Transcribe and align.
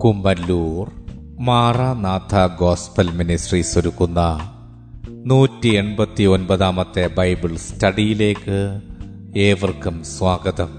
കുമ്പല്ലൂർ 0.00 0.90
Maranatha 1.40 2.46
gospel 2.58 3.10
ministries 3.10 3.78
ഒരുക്കുന്ന 3.78 4.20
നൂറ്റി 5.26 5.68
എൺപത്തി 5.68 6.24
ഒൻപതാമത്തെ 6.24 7.06
ബൈബിൾ 7.06 7.56
സ്റ്റഡിയിലേക്ക് 7.56 8.58
ഏവർക്കും 9.38 10.04
സ്വാഗതം. 10.04 10.70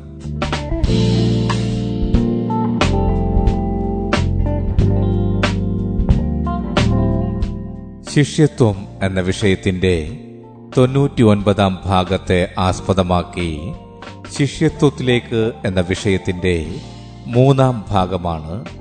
ശിഷ്യത്വം 8.13 8.87
എന്ന 9.03 9.19
വിഷയത്തിന്റെ 9.21 9.95
തൊണ്ണൂറ്റി 10.77 11.21
ഒൻപതാം 11.23 11.81
ഭാഗത്തെ 11.85 12.53
ആസ്പദമാക്കി 12.57 13.49
ശിഷ്യത്വത്തിലേക്ക് 14.37 15.51
എന്ന 15.65 15.81
വിഷയത്തിന്റെ 15.81 16.55
മൂന്നാം 17.27 17.85
ഭാഗമാണ് 17.89 18.80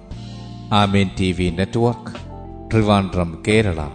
Amen 0.73 1.09
T 1.19 1.31
V 1.31 1.49
network 1.49 2.11
Trivandrum 2.71 3.43
Kerala. 3.47 3.87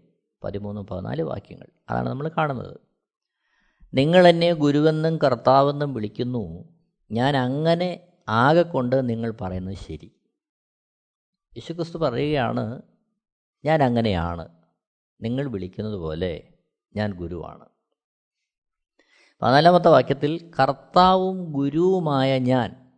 പതിമൂന്ന് 0.44 0.81
പതിനാല് 0.81 1.22
വാക്യങ്ങൾ. 1.22 1.69
അതാണ് 1.91 2.09
നമ്മൾ 2.09 2.28
കാണുന്നത്. 2.28 2.81
നിങ്ങൾ 3.94 4.28
എന്നെ 4.28 4.53
ഗുരുവെന്നും 4.53 5.19
കർത്താവെന്നും 5.19 5.94
വിളിക്കുന്നു. 5.94 6.75
ഞാൻ 7.11 7.37
അങ്ങനെ 7.37 8.09
ആകെ 8.28 8.62
കൊണ്ട് 8.62 9.09
നിങ്ങൾ 9.09 9.34
പറയുന്നത് 9.41 9.75
ശരി. 9.75 10.12
യേശുക്രിസ്തു 11.56 11.99
പറയുകയാണ് 11.99 12.82
ഞാൻ 13.65 13.82
അങ്ങനെയാണ്. 13.82 14.59
നിങ്ങൾ 15.22 15.50
വിളിക്കുന്നത് 15.50 15.94
പോലെ 15.94 16.54
ഞാൻ 16.97 17.12
ഗുരുവാണ്. 17.12 17.69
പതിനാലാമത്തെ 19.42 19.88
വാക്യത്തിൽ 19.88 20.53
കർത്താവും 20.60 21.53
ഗുരുവുമായ 21.53 22.38
ഞാൻ 22.38 22.92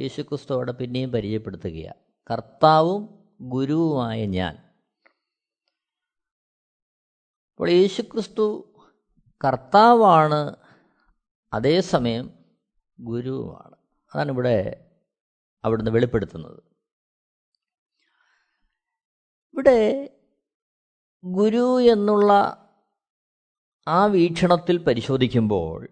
യേശുക്രിസ്തുവോടെ 0.00 0.72
പിന്നെയും 0.72 1.12
പരിചയപ്പെടുത്തുകയാണ്. 1.12 2.02
കർത്താവും 2.30 3.28
ഗുരുവുമായ 3.40 4.26
ഞാൻ. 4.26 4.56
അപ്പോൾ 7.50 7.70
യേശുക്രിസ്തു 7.70 8.74
കർത്താവാണ് 9.44 10.56
അതേസമയം 11.52 12.44
ഗുരുവുമാണ്. 13.00 13.76
അതാണ് 14.14 14.32
ഇവിടെ 14.32 14.88
അവിടുന്ന് 15.64 15.90
വെളിപ്പെടുത്തുന്നത്. 15.90 16.62
ഇവിടെ 19.54 20.08
ഗുരു 21.24 21.80
എന്നുള്ള 21.80 22.32
ആ 23.88 24.06
വീക്ഷണത്തിൽ 24.06 24.78
പരിശോധിക്കുമ്പോൾ 24.78 25.88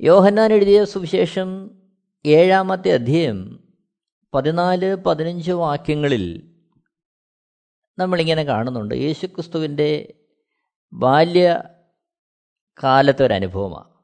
യോഹന്നാൻ 0.00 0.52
എഴുതിയ 0.52 0.84
സുവിശേഷം 0.84 1.70
ഏഴാമത്തെ 2.26 2.92
അധ്യയം 2.92 3.68
പതിനാല് 4.34 4.96
പതിനഞ്ച് 4.96 5.52
വാക്യങ്ങളിൽ 5.52 6.54
നമ്മളിങ്ങനെ 7.98 8.42
കാണുന്നുണ്ട്. 8.42 8.94
യേശുക്രിസ്തുവിന്റെ 8.94 10.14
ബാല്യ 10.92 11.42
കാലത്തെ 11.42 12.82
കാലത്തൊരനുഭവമാണ് 12.82 13.94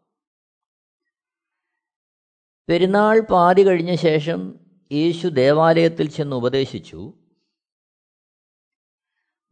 പെരുന്നാൾ 2.68 3.20
പാതി 3.20 3.66
കഴിഞ്ഞ 3.66 3.94
ശേഷം 3.94 4.60
യേശു 4.92 5.28
ദേവാലയത്തിൽ 5.28 6.10
ചെന്ന് 6.10 6.36
ഉപദേശിച്ചു. 6.36 7.12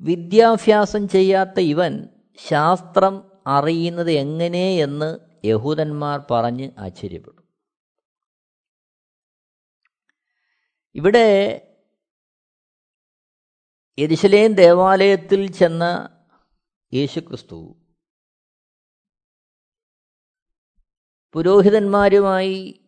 വിദ്യാഭ്യാസം 0.01 1.09
ചെയ്യാത്ത 1.09 1.61
ഇവൻ 1.61 2.09
ശാസ്ത്രം 2.37 3.43
അറിയുന്നത് 3.47 4.11
എങ്ങനെ 4.11 4.77
എന്ന് 4.77 5.19
യഹൂദന്മാർ 5.45 6.25
പറഞ്ഞ് 6.31 6.71
ആശ്ചര്യപ്പെട്ടു. 6.79 7.43
ഇവിടെ 10.95 11.65
യരിശലേം 13.99 14.53
ദേവാലയത്തിൽ 14.53 15.53
ചെന്ന 15.53 16.09
യേശുക്രിസ്തു 16.95 17.77
പുരോഹിതന്മാരുമായി 21.33 22.85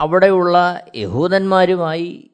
അവിടെയുള്ള 0.00 0.86
യഹൂദന്മാരുമായി 0.94 2.31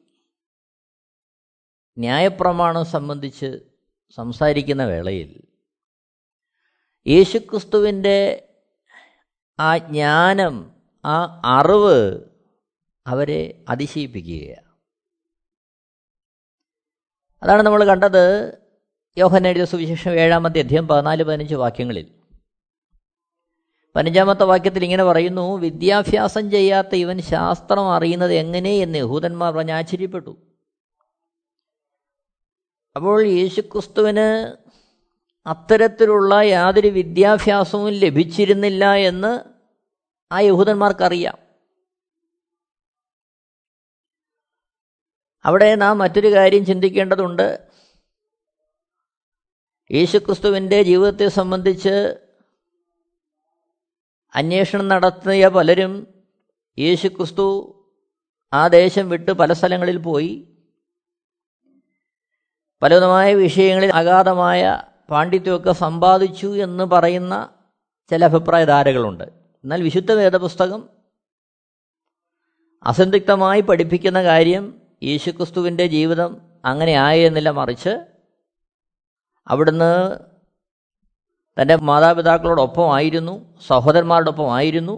ന്യായപ്രമാണം 1.99 2.85
സംബന്ധിച്ച് 2.85 3.59
സംസാരിക്കുന്ന 4.15 4.85
വേളയിൽ 4.85 5.41
യേശുക്രിസ്തുവിന്റെ 7.07 8.47
ആ 9.59 9.77
ജ്ഞാനം 9.77 10.71
ആ 11.05 11.41
അറിവ് 11.45 12.19
അവരെ 13.07 13.65
അതിശയിപ്പിക്കുകയാണ്. 13.69 14.69
അതാണ് 17.43 17.61
നമ്മൾ 17.61 17.83
കണ്ടത് 17.83 18.57
യോഹൻ 19.17 19.47
എഴുതിയ 19.47 19.65
സുവിശേഷം 19.65 20.11
ഏഴാമത്തെ 20.11 20.59
അധ്യയം 20.59 20.87
പതിനാല് 20.87 21.23
പതിനഞ്ച് 21.23 21.55
വാക്യങ്ങളിൽ. 21.55 22.19
പതിനഞ്ചാമത്തെ 23.95 24.43
വാക്യത്തിൽ 24.43 24.83
ഇങ്ങനെ 24.83 25.03
പറയുന്നു 25.03 25.57
വിദ്യാഭ്യാസം 25.57 26.51
ചെയ്യാത്ത 26.51 26.95
ഇവൻ 26.95 27.21
ശാസ്ത്രം 27.21 27.93
അറിയുന്നത് 27.93 28.33
എങ്ങനെ 28.33 28.69
എന്ന് 28.69 28.97
യഹൂദന്മാർ 28.97 29.53
പറഞ്ഞ് 29.53 29.73
അപ്പോൾ 32.99 33.25
യേശുക്രിസ്തുവിന് 33.25 34.57
അത്തരത്തിലുള്ള 35.47 36.41
യാതൊരു 36.41 36.87
വിദ്യാഭ്യാസവും 36.87 37.89
ലഭിച്ചിരുന്നില്ല 37.89 38.93
എന്ന് 38.93 39.39
ആ 40.31 40.39
യഹൂദന്മാർക്കറിയാം. 40.39 41.37
അവിടെ 45.45 45.75
നാം 45.75 45.97
മറ്റൊരു 45.97 46.33
കാര്യം 46.33 46.65
ചിന്തിക്കേണ്ടതുണ്ട്. 46.65 47.67
യേശുക്രിസ്തുവിന്റെ 49.91 50.83
ജീവിതത്തെ 50.83 51.27
സംബന്ധിച്ച് 51.27 52.19
അന്വേഷണം 54.35 54.87
നടത്തിയ 54.87 55.47
പലരും 55.47 56.07
യേശുക്രിസ്തു 56.79 57.75
ആ 58.53 58.67
ദേശം 58.67 59.09
വിട്ട് 59.09 59.31
പല 59.31 59.53
സ്ഥലങ്ങളിൽ 59.53 59.97
പോയി. 59.97 60.58
പലവിധമായ 62.81 63.33
വിഷയങ്ങളിൽ 63.33 63.89
അഗാധമായ 63.93 64.61
പാണ്ഡിത്യമൊക്കെ 65.09 65.71
സമ്പാദിച്ചു 65.71 66.47
എന്ന് 66.47 66.83
പറയുന്ന 66.83 67.49
ചില 68.11 68.25
അഭിപ്രായ 68.25 68.65
ധാരകളുണ്ട്. 68.65 69.23
എന്നാൽ 69.63 69.81
വിശുദ്ധ 69.81 70.11
വേദപുസ്തകം 70.11 70.89
അസന്ധിഗ്ധമായി 72.85 73.61
പഠിപ്പിക്കുന്ന 73.61 74.23
കാര്യം 74.23 74.81
യേശുക്രിസ്തുവിന്റെ 75.03 75.87
ജീവിതം 75.87 76.41
അങ്ങനെ 76.65 76.91
ആയെന്നില്ല 76.91 77.49
മറിച്ച് 77.49 77.93
അവിടുന്ന് 79.47 79.91
തന്റെ 81.57 81.75
മാതാപിതാക്കളോടൊപ്പം 81.75 82.95
ആയിരുന്നു 82.95 83.57
സഹോദരന്മാരോടൊപ്പം 83.67 84.53
ആയിരുന്നു 84.55 84.95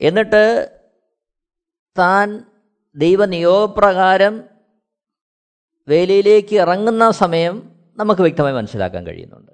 എന്നിട്ട് 0.00 0.42
താൻ 1.98 2.44
ദൈവനിയോഗപ്രകാരം 2.96 4.57
വേലയിലേക്ക് 5.88 6.56
ഇറങ്ങുന്ന 6.56 7.10
സമയം 7.10 7.80
നമുക്ക് 7.96 8.20
വ്യക്തമായി 8.20 8.54
മനസ്സിലാക്കാൻ 8.54 9.06
കഴിയുന്നുണ്ട്. 9.06 9.52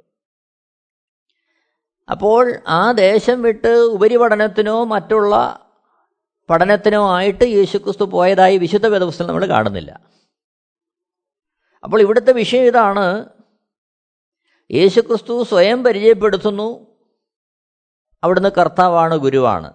അപ്പോൾ 2.10 2.54
ആ 2.68 2.92
ദേശം 2.92 3.42
വിട്ട് 3.42 3.68
ഉപരിപഠനത്തിനോ 3.68 4.84
മറ്റുള്ള 4.84 5.60
പഠനത്തിനോ 6.50 7.14
ആയിട്ട് 7.14 7.44
യേശുക്രിസ്തു 7.44 8.04
പോയതായി 8.04 8.58
വിശുദ്ധ 8.58 8.86
വേദപുസ്തകം 8.86 9.28
നമ്മൾ 9.28 9.46
കാണുന്നില്ല. 9.46 10.00
അപ്പോൾ 11.84 12.00
ഇവിടുത്തെ 12.00 12.32
വിഷയം 12.32 12.62
ഇതാണ്. 12.62 13.28
യേശുക്രിസ്തു 14.72 15.42
സ്വയം 15.42 15.84
പരിചയപ്പെടുത്തുന്നു. 15.84 16.86
അവിടുന്ന് 18.24 18.48
കർത്താവാണ് 18.48 19.14
ഗുരുവാണ്. 19.14 19.72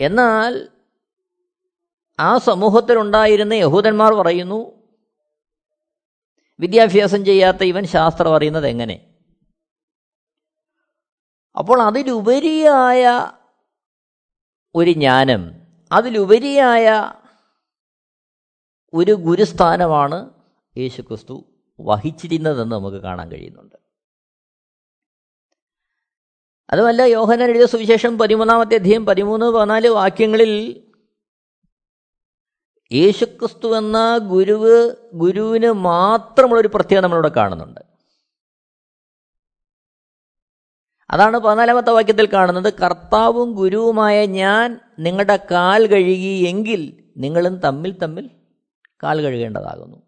എന്നാൽ 0.00 0.68
ആ 2.20 2.38
സമൂഹത്തിലുണ്ടായിരുന്ന 2.38 3.54
യഹൂദന്മാർ 3.54 4.14
പറയുന്നു 4.14 4.88
വിദ്യാഭ്യാസം 6.60 7.24
ചെയ്യാത്ത 7.24 7.62
ഇവൻ 7.62 7.84
ശാസ്ത്രം 7.84 8.36
അറിയുന്നത് 8.36 8.66
എങ്ങനെ? 8.66 9.14
അപ്പോൾ 11.58 11.82
അതിലുപരിയായ 11.82 13.28
ഒരു 14.74 14.90
ജ്ഞാനം 14.90 15.50
അതിലുപരിയായ 15.92 17.12
ഒരു 18.94 19.12
ഗുരുസ്ഥാനമാണ് 19.12 20.30
യേശുക്രിസ്തു 20.76 21.44
വഹിച്ചിരുന്നതെന്ന് 21.80 22.76
നമുക്ക് 22.76 22.96
കാണാൻ 22.96 23.32
കഴിയുന്നുണ്ട്. 23.32 23.76
അതുമല്ല 26.70 27.02
യോഹനൻ 27.02 27.42
എഴുതിയ 27.42 27.66
സുവിശേഷം 27.66 28.18
പതിമൂന്നാമത്തെ 28.18 28.74
അധ്യയം 28.74 29.06
പതിമൂന്ന് 29.06 29.46
പതിനാല് 29.46 29.88
വാക്യങ്ങളിൽ 29.88 30.83
യേശുക്രിസ്തു 32.92 33.78
എന്ന 33.78 34.18
ഗുരുവ് 34.18 34.96
ഗുരുവിന് 35.14 35.72
മാത്രമുള്ളൊരു 35.72 36.68
പ്രത്യേകത 36.74 37.02
നമ്മളിവിടെ 37.02 37.28
കാണുന്നുണ്ട്. 37.28 37.80
അതാണ് 41.10 41.38
പതിനാലാമത്തെ 41.38 41.90
വാക്യത്തിൽ 41.90 42.32
കാണുന്നത് 42.32 42.72
കർത്താവും 42.72 43.52
ഗുരുവുമായ 43.52 44.26
ഞാൻ 44.26 44.80
നിങ്ങളുടെ 44.98 45.36
കാൽ 45.50 45.86
കഴുകി 45.86 46.44
എങ്കിൽ 46.46 47.12
നിങ്ങളും 47.16 47.60
തമ്മിൽ 47.60 47.98
തമ്മിൽ 47.98 48.30
കാൽ 49.02 49.22
കഴുകേണ്ടതാകുന്നു. 49.22 50.02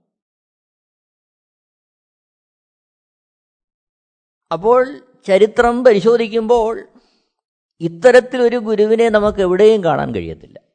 അപ്പോൾ 4.52 5.00
ചരിത്രം 5.26 5.84
പരിശോധിക്കുമ്പോൾ 5.84 6.88
ഇത്തരത്തിലൊരു 7.80 8.56
ഗുരുവിനെ 8.56 9.08
നമുക്ക് 9.08 9.38
എവിടെയും 9.38 9.84
കാണാൻ 9.84 10.14
കഴിയത്തില്ല. 10.14 10.65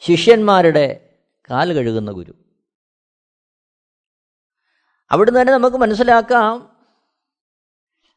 ശിഷ്യന്മാരുടെ 0.00 1.16
കാൽ 1.50 1.72
കഴുകുന്ന 1.72 2.10
ഗുരു. 2.10 2.34
അവിടുന്ന് 5.10 5.40
തന്നെ 5.40 5.52
നമുക്ക് 5.52 5.76
മനസ്സിലാക്കാം 5.76 6.84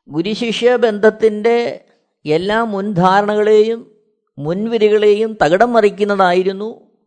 ഗുരുശിഷ്യ 0.07 0.75
ബന്ധത്തിന്റെ 0.75 1.88
എല്ലാ 2.25 2.63
മുൻധാരണകളെയും 2.63 4.06
മുൻവിരികളെയും 4.38 5.38
തകിടം 5.44 5.74
മറിക്കുന്നതായിരുന്നു 5.74 6.98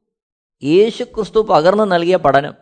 യേശു 0.65 1.05
ക്രിസ്തു 1.05 1.41
പകർന്നു 1.41 1.85
നൽകിയ 1.85 2.17
പഠനം. 2.17 2.55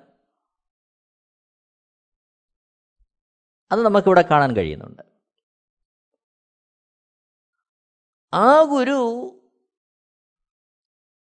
അത് 3.73 3.83
നമുക്കിവിടെ 3.83 4.23
കാണാൻ 4.23 4.57
കഴിയുന്നുണ്ട്. 4.57 5.03
ആ 8.35 8.63
ഗുരു 8.63 9.39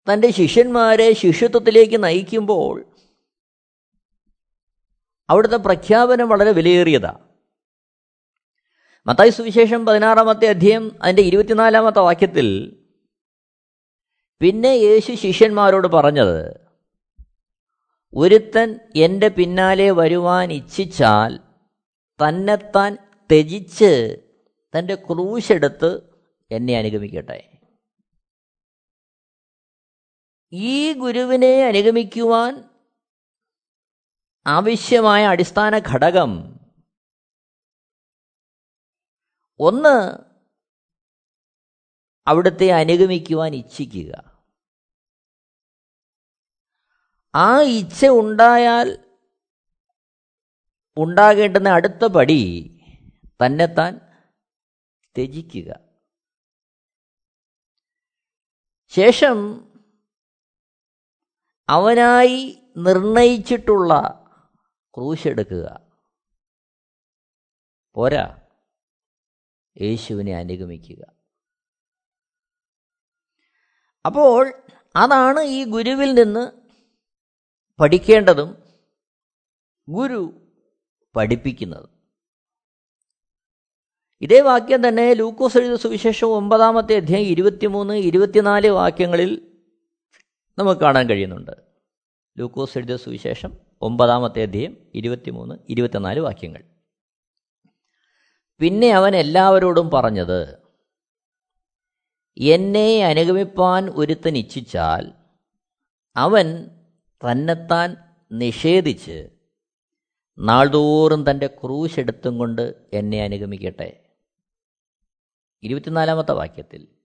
തന്റെ 0.09 0.31
ശിഷ്യന്മാരെ 0.31 1.13
ശിഷ്യത്വത്തിലേക്ക് 1.13 2.05
നയിക്കുമ്പോൾ 2.05 2.85
അവിടുത്തെ 5.29 5.57
പ്രഖ്യാപനം 5.57 6.29
വളരെ 6.29 6.51
വിലയേറിയതാണ് 6.51 7.27
മത്തായി 9.07 9.31
സുവിശേഷം 9.31 9.87
പതിനാറാമത്തെ 9.87 10.49
അധ്യയം 10.49 10.99
അതിന്റെ 11.03 11.23
ഇരുപത്തിനാലാമത്തെ 11.23 12.01
വാക്യത്തിൽ 12.01 12.47
പിന്നെ 14.41 14.69
യേശു 14.69 15.13
ശിഷ്യന്മാരോട് 15.13 15.89
പറഞ്ഞത് 15.89 16.61
ഒരുത്തൻ 18.15 18.81
എന്റെ 18.97 19.29
പിന്നാലെ 19.29 19.91
വരുവാൻ 19.91 20.53
ഇച്ഛിച്ചാൽ 20.53 21.41
തന്നെത്താൻ 22.21 22.99
ത്യജിച്ച് 23.31 23.93
തന്റെ 24.75 24.95
ക്രൂശെടുത്ത് 24.95 25.91
എന്നെ 26.51 26.79
അനുഗമിക്കട്ടെ. 26.79 27.56
ഈ 30.59 30.93
ഗുരുവിനെ 30.93 31.67
അനുഗമിക്കുവാൻ 31.67 32.69
ആവശ്യമായ 34.47 35.25
അടിസ്ഥാന 35.25 35.79
ഘടകം. 35.79 36.61
ഒന്ന് 39.61 40.19
അവിടുത്തെ 42.27 42.73
അനുഗമിക്കുവാൻ 42.73 43.55
ഇച്ഛിക്കുക. 43.55 44.43
ആ 47.35 47.61
ഇച്ഛ 47.61 48.05
ഉണ്ടായാൽ 48.07 48.99
ഉണ്ടാകേണ്ടുന്ന 50.97 51.69
അടുത്ത 51.69 52.05
പടി 52.05 52.71
തന്നെത്താൻ 53.47 54.01
ത്യജിക്കുക. 55.17 55.81
ശേഷം 58.89 59.66
അവനായി 61.69 62.59
നിർണയിച്ചിട്ടുള്ള 62.77 64.23
ക്രൂശെടുക്കുക. 64.97 65.81
പോരാ. 67.95 68.41
യേശുവിനെ 69.81 70.37
അനുഗമിക്കുക. 70.37 71.07
അപ്പോൾ 74.07 74.53
അതാണ് 74.97 75.41
ഈ 75.41 75.65
ഗുരുവിൽ 75.65 76.15
നിന്ന് 76.15 76.53
പഠിക്കേണ്ടതും 77.81 78.63
ഗുരു 79.89 80.53
പഠിപ്പിക്കുന്നതും. 81.17 81.97
ഇതേ 84.21 84.41
വാക്യം 84.41 84.89
തന്നെ 84.89 85.13
ലൂക്കോസ് 85.13 85.59
എഴുതിയ 85.59 85.77
സുവിശേഷം 85.77 86.27
ഒമ്പതാമത്തെ 86.27 86.97
അധ്യായം 86.97 87.25
ഇരുപത്തിമൂന്ന് 87.25 87.95
ഇരുപത്തിനാല് 87.95 88.69
വാക്യങ്ങളിൽ 88.69 89.46
നമുക്ക് 90.59 90.81
കാണാൻ 90.81 91.09
കഴിയുന്നുണ്ട്. 91.09 91.51
ലൂക്കോസ് 92.39 92.79
എഴുതിയ 92.79 92.97
സുവിശേഷം 92.97 93.59
ഒമ്പതാമത്തെ 93.83 94.43
അധ്യായം 94.43 94.77
ഇരുപത്തിമൂന്ന് 94.95 95.55
ഇരുപത്തിനാല് 95.69 96.21
വാക്യങ്ങൾ. 96.21 96.65
പിന്നെ 98.61 98.91
അവൻ 98.91 99.17
എല്ലാവരോടും 99.17 99.91
പറഞ്ഞത് 99.91 100.59
എന്നെ 102.39 103.05
അനുഗമിപ്പാൻ 103.05 103.89
ഒരുത്തൻ 103.89 104.37
ഇച്ഛിച്ചാൽ 104.37 105.13
അവൻ 106.17 106.71
തന്നെത്താൻ 107.09 107.97
നിഷേധിച്ച് 108.33 109.31
നാൾതോറും 110.39 111.31
തന്റെ 111.31 111.47
ക്രൂശെടുത്തും 111.47 112.39
കൊണ്ട് 112.39 112.89
എന്നെ 112.93 113.23
അനുഗമിക്കട്ടെ. 113.23 114.15
ഇരുപത്തിനാലാമത്തെ 115.63 116.33
വാക്യത്തിൽ 116.33 116.96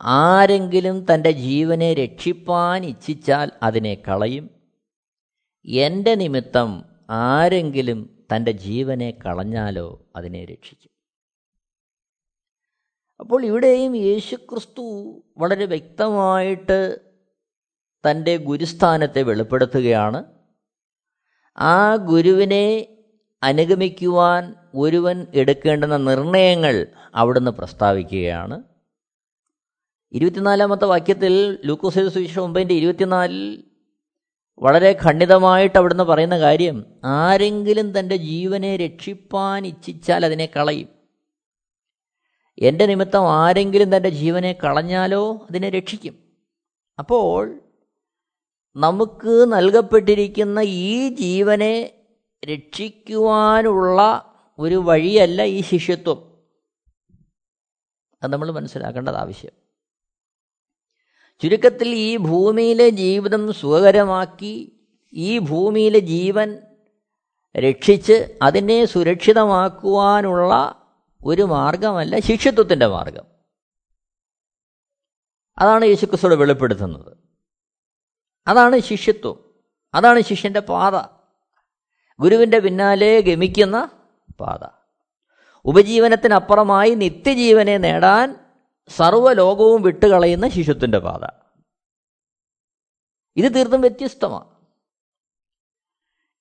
ആരെങ്കിലും 0.00 1.06
തന്റെ 1.14 1.30
ജീവനെ 1.30 1.94
രക്ഷിപ്പാൻ 1.94 2.84
ഇച്ഛിച്ചാൽ 2.84 3.50
അതിനെ 3.62 3.94
കളയും. 3.94 4.50
എന്റെ 5.64 6.14
നിമിത്തം 6.14 6.84
ആരെങ്കിലും 7.10 8.26
തന്റെ 8.36 8.52
ജീവനെ 8.52 9.10
കളഞ്ഞാലോ 9.10 10.06
അതിനെ 10.16 10.44
രക്ഷിക്കും. 10.44 10.92
അപ്പോൾ 13.20 13.44
ഇവിടെയും 13.44 13.96
യേശുക്രിസ്തു 13.96 15.16
വളരെ 15.38 15.64
വ്യക്തമായിട്ട് 15.64 16.98
തന്റെ 18.10 18.36
ഗുരുസ്ഥാനത്തെ 18.36 19.22
വെളിപ്പെടുത്തുകയാണ്. 19.22 20.24
ആ 21.58 21.96
ഗുരുവിനെ 21.96 22.88
അനുഗമിക്കുവാൻ 23.42 24.54
ഒരുവൻ 24.74 25.26
എടുക്കേണ്ടുന്ന 25.34 25.96
നിർണയങ്ങൾ 25.96 26.86
അവിടുന്ന് 27.14 27.50
പ്രസ്താവിക്കുകയാണ്. 27.50 28.62
ഇരുപത്തിനാലാമത്തെ 30.12 30.84
വാക്യത്തിൽ 30.84 31.58
ലൂക്കോസ് 31.64 31.94
സുവിശേഷം 31.94 32.42
ഒമ്പതിന്റെ 32.42 32.74
ഇരുപത്തിനാലിൽ 32.74 33.64
വളരെ 34.58 34.98
ഖണ്ഡിതമായിട്ട് 35.04 35.78
അവിടുന്ന് 35.78 36.04
പറയുന്ന 36.04 36.38
കാര്യം 36.38 36.84
ആരെങ്കിലും 37.04 37.98
തന്റെ 37.98 38.16
ജീവനെ 38.16 38.76
രക്ഷിപ്പാൻ 38.76 39.66
ഇച്ഛിച്ചാൽ 39.66 40.24
അതിനെ 40.24 40.46
കളയും. 40.46 40.88
എന്റെ 42.58 42.86
നിമിത്തം 42.86 43.32
ആരെങ്കിലും 43.32 43.96
തന്റെ 43.96 44.08
ജീവനെ 44.08 44.52
കളഞ്ഞാലോ 44.52 45.46
അതിനെ 45.50 45.70
രക്ഷിക്കും. 45.70 46.18
അപ്പോൾ 46.98 47.60
നമുക്ക് 48.76 49.52
നൽകപ്പെട്ടിരിക്കുന്ന 49.52 50.60
ഈ 50.60 51.08
ജീവനെ 51.08 52.04
രക്ഷിക്കുവാനുള്ള 52.44 54.24
ഒരു 54.58 54.74
വഴിയല്ല 54.74 55.42
ഈ 55.42 55.62
ശിഷ്യത്വം. 55.62 56.38
അത് 58.22 58.32
നമ്മൾ 58.32 58.50
മനസ്സിലാക്കേണ്ടത് 58.50 59.16
ആവശ്യം. 59.16 59.61
ചുരുക്കത്തിൽ 61.40 61.88
ഈ 61.88 62.16
ഭൂമിയിലെ 62.16 62.88
ജീവിതം 62.88 63.52
സുഖകരമാക്കി 63.52 64.80
ഈ 65.12 65.38
ഭൂമിയിലെ 65.38 65.98
ജീവൻ 65.98 66.58
രക്ഷിച്ച് 67.58 68.38
അതിനെ 68.42 68.84
സുരക്ഷിതമാക്കുവാനുള്ള 68.84 70.82
ഒരു 71.24 71.42
മാർഗമല്ല 71.42 72.18
ശിഷ്യത്വത്തിന്റെ 72.18 72.86
മാർഗം. 72.86 73.24
അതാണ് 75.58 75.84
യേശുക്രിസ്തുവിടെ 75.84 76.36
വെളിപ്പെടുത്തുന്നത്. 76.36 77.16
അതാണ് 78.46 78.78
ശിഷ്യത്വം. 78.78 79.44
അതാണ് 79.94 80.20
ശിഷ്യന്റെ 80.20 80.60
പാത. 80.60 80.96
ഗുരുവിന്റെ 82.20 82.58
പിന്നാലെ 82.58 83.20
ഗമിക്കുന്ന 83.20 83.90
പാത. 84.40 84.68
ഉപജീവനത്തിനപ്പുറമായി 85.64 86.94
നിത്യജീവനെ 86.94 87.78
നേടാൻ 87.78 88.41
സർവലോകവും 88.90 89.82
വിട്ടുകളയുന്ന 89.82 90.48
ശിശുത്തിന്റെ 90.48 90.98
പാത. 90.98 91.24
ഇത് 93.36 93.54
തീർത്തും 93.54 93.80
വ്യത്യസ്തമാണ് 93.80 94.48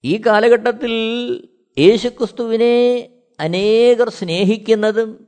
ഈ 0.04 0.22
കാലഘട്ടത്തിൽ 0.26 0.94
യേശുക്രിസ്തുവിനെ 1.78 2.76
അനേകർ 3.40 4.10
സ്നേഹിക്കുന്നതും 4.10 5.28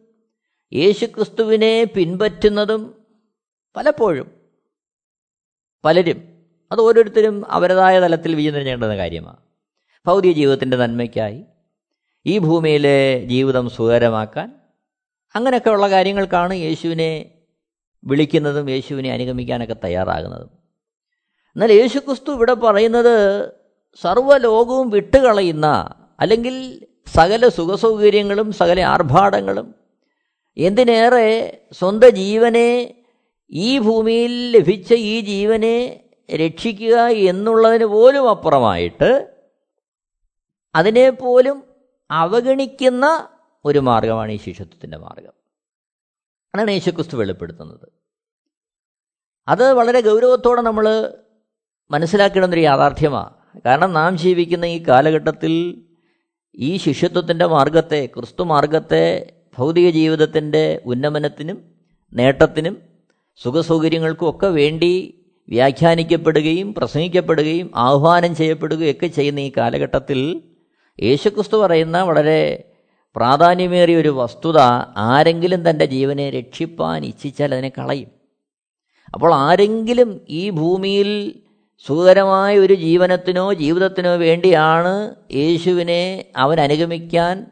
യേശുക്രിസ്തുവിനെ 0.72 1.86
പിൻപറ്റുന്നതും 1.86 3.05
പലപ്പോഴും 3.75 4.27
പലരും 5.84 6.20
അത് 6.72 6.82
ഓരോരുത്തരും 6.82 7.46
അവരതായ 7.50 8.00
തലത്തിൽ 8.00 8.36
ചെയ്യേണ്ടുന്ന 8.38 8.96
കാര്യമാണ് 8.96 9.41
ഭൗതിക 10.05 10.32
ജീവിതത്തിന്റെ 10.32 10.77
നന്മയ്ക്കായി 10.77 11.46
ഈ 12.25 12.39
ഭൂമിയിലെ 12.39 13.25
ജീവിതം 13.25 13.70
സുഖകരമാക്കാൻ 13.70 14.62
അങ്ങനെയൊക്കെയുള്ള 15.35 15.89
കാര്യങ്ങൾക്കാണ് 15.89 16.53
യേശുവിനെ 16.53 17.35
വിളിക്കുന്നതും 18.03 18.69
യേശുവിനെ 18.69 19.11
അനുഗമിക്കാനൊക്കെ 19.11 19.75
തയ്യാറാകുന്നതും. 19.83 20.49
എന്നാൽ 21.55 21.71
യേശുക്രിസ്തു 21.71 22.31
ഇവിടെ 22.31 22.53
പറയുന്നത് 22.53 23.15
സർവലോകവും 24.03 24.89
വിട്ടുകളയുന്ന 24.89 25.67
അല്ലെങ്കിൽ 26.19 26.55
സകല 27.13 27.47
സുഖസൗകര്യങ്ങളും 27.47 28.51
സകല 28.51 28.81
ആർഭാടങ്ങളും 28.81 29.75
എന്തിനേറെ 30.57 31.61
സ്വന്തം 31.71 32.09
ജീവനെ 32.09 32.95
ഈ 33.51 33.79
ഭൂമിയിൽ 33.79 34.51
ലഭിച്ച 34.51 34.93
ഈ 34.93 35.21
ജീവനെ 35.21 36.05
രക്ഷിക്കുക 36.29 37.07
എന്നുള്ളതിന് 37.07 37.85
പോലും 37.85 38.29
അപ്പുറമായിട്ട് 38.29 39.27
അതിനെപ്പോലും 40.75 41.63
അവഗണിക്കുന്ന 42.11 43.05
ഒരു 43.65 43.79
മാർഗമാണ് 43.79 44.32
ഈ 44.32 44.38
ശിഷ്യത്വത്തിന്റെ 44.38 44.98
മാർഗം. 44.98 45.34
അതാണ് 46.55 46.72
യേശുക്രിസ്തു 46.72 47.17
വെളിപ്പെടുത്തുന്നത്. 47.17 47.91
അത് 49.48 49.74
വളരെ 49.74 50.01
ഗൗരവത്തോടെ 50.01 50.62
നമ്മൾ 50.62 51.13
മനസ്സിലാക്കേണ്ട 51.91 52.53
ഒരു 52.53 52.62
യാഥാർത്ഥ്യമാണ് 52.62 53.60
കാരണം 53.65 53.93
നാം 53.93 54.17
ജീവിക്കുന്ന 54.17 54.65
ഈ 54.65 54.84
കാലഘട്ടത്തിൽ 54.88 55.53
ഈ 56.55 56.77
ശിഷ്യത്വത്തിന്റെ 56.77 57.46
മാർഗത്തെ 57.46 58.05
ക്രിസ്തു 58.05 58.43
മാർഗത്തെ 58.43 59.34
ഭൗതിക 59.58 59.89
ജീവിതത്തിന്റെ 59.89 60.82
ഉന്നമനത്തിനും 60.86 61.75
നേട്ടത്തിനും 62.13 62.82
സുഖസൗകര്യങ്ങൾക്കും 63.36 64.29
ഒക്കെ 64.29 64.48
വേണ്ടി 64.48 65.20
വ്യാഖ്യാനിക്കപ്പെടുകയും 65.50 66.74
പ്രസംഗിക്കപ്പെടുകയും 66.74 67.72
ആഹ്വാനം 67.75 68.36
ചെയ്യപ്പെടുകയും 68.36 68.91
ഒക്കെ 68.91 69.08
ചെയ്യുന്ന 69.08 69.39
ഈ 69.39 69.51
കാലഘട്ടത്തിൽ 69.58 70.41
യേശുക്രിസ്തു 71.03 71.58
പറയുന്ന 71.58 72.01
വളരെ 72.01 72.73
പ്രാധാന്യമേറിയ 73.15 73.98
ഒരു 73.98 74.10
വസ്തുത 74.10 74.58
ആരെങ്കിലും 74.98 75.70
തന്റെ 75.70 75.86
ജീവനെ 75.86 76.29
രക്ഷിപ്പാൻ 76.29 77.05
ഇച്ഛിച്ചാൽ 77.05 77.53
അതിനെ 77.53 77.70
കളയും. 77.70 78.08
അപ്പോൾ 79.13 79.34
ആരെങ്കിലും 79.34 80.22
ഈ 80.29 80.50
ഭൂമിയിൽ 80.50 81.39
സുഖകരമായ 81.86 82.58
ഒരു 82.58 82.74
ജീവനത്തിനോ 82.74 83.53
ജീവിതത്തിനോ 83.53 84.15
വേണ്ടിയാണ് 84.15 85.15
യേശുവിനെ 85.34 86.25
അവൻ 86.38 86.60
അനുഗമിക്കാൻ 86.60 87.46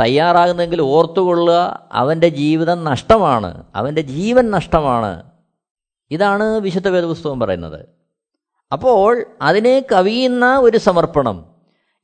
തയ്യാറാകുന്നെങ്കിൽ 0.00 0.80
ഓർത്തുകൊള്ളുക 0.80 1.88
അവന്റെ 1.92 2.28
ജീവിതം 2.28 2.84
നഷ്ടമാണ് 2.84 3.64
അവന്റെ 3.74 4.02
ജീവൻ 4.02 4.50
നഷ്ടമാണ്. 4.50 5.22
ഇതാണ് 6.10 6.60
വിശുദ്ധ 6.60 6.88
വേദപുസ്തകം 6.88 7.40
പറയുന്നത്. 7.40 7.86
അപ്പോൾ 8.72 9.24
അതിനെ 9.42 9.84
കവിയുന്ന 9.92 10.58
ഒരു 10.58 10.78
സമർപ്പണം 10.78 11.53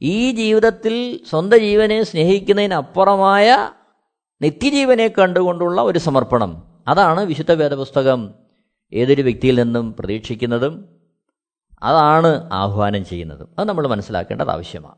ഈ 0.02 0.32
ജീവിതത്തിൽ 0.32 1.20
സ്വന്തം 1.30 1.58
ജീവനെ 1.58 2.02
സ്നേഹിക്കുന്നതിനപ്പുറമായ 2.02 3.70
നിത്യജീവനെ 4.42 5.08
കണ്ടുകൊണ്ടുള്ള 5.08 5.82
ഒരു 5.82 5.98
സമർപ്പണം. 5.98 6.82
അതാണ് 6.88 7.24
വിശുദ്ധ 7.24 7.52
വേദപുസ്തകം 7.52 8.34
ഏതൊരു 8.92 9.22
വ്യക്തിയിൽ 9.22 9.62
നിന്നും 9.62 9.92
പ്രതീക്ഷിക്കുന്നതും 9.92 10.88
അതാണ് 11.82 12.48
ആഹ്വാനം 12.52 13.04
ചെയ്യുന്നതും. 13.04 13.54
അത് 13.58 13.68
നമ്മൾ 13.68 13.86
മനസ്സിലാക്കേണ്ടത് 13.86 14.50
ആവശ്യമാണ്. 14.50 14.94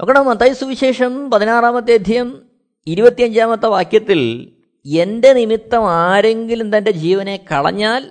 നോക്കണം 0.00 0.26
മത്തായി 0.26 0.52
സുവിശേഷം 0.52 1.30
പതിനാറാമത്തെ 1.30 1.94
അധ്യയം 1.94 2.50
ഇരുപത്തിയഞ്ചാമത്തെ 2.86 3.66
വാക്യത്തിൽ 3.66 4.52
എന്റെ 4.86 5.32
നിമിത്തം 5.32 5.90
ആരെങ്കിലും 5.90 6.76
തന്റെ 6.76 6.90
ജീവനെ 6.90 7.44
കളഞ്ഞാൽ 7.52 8.10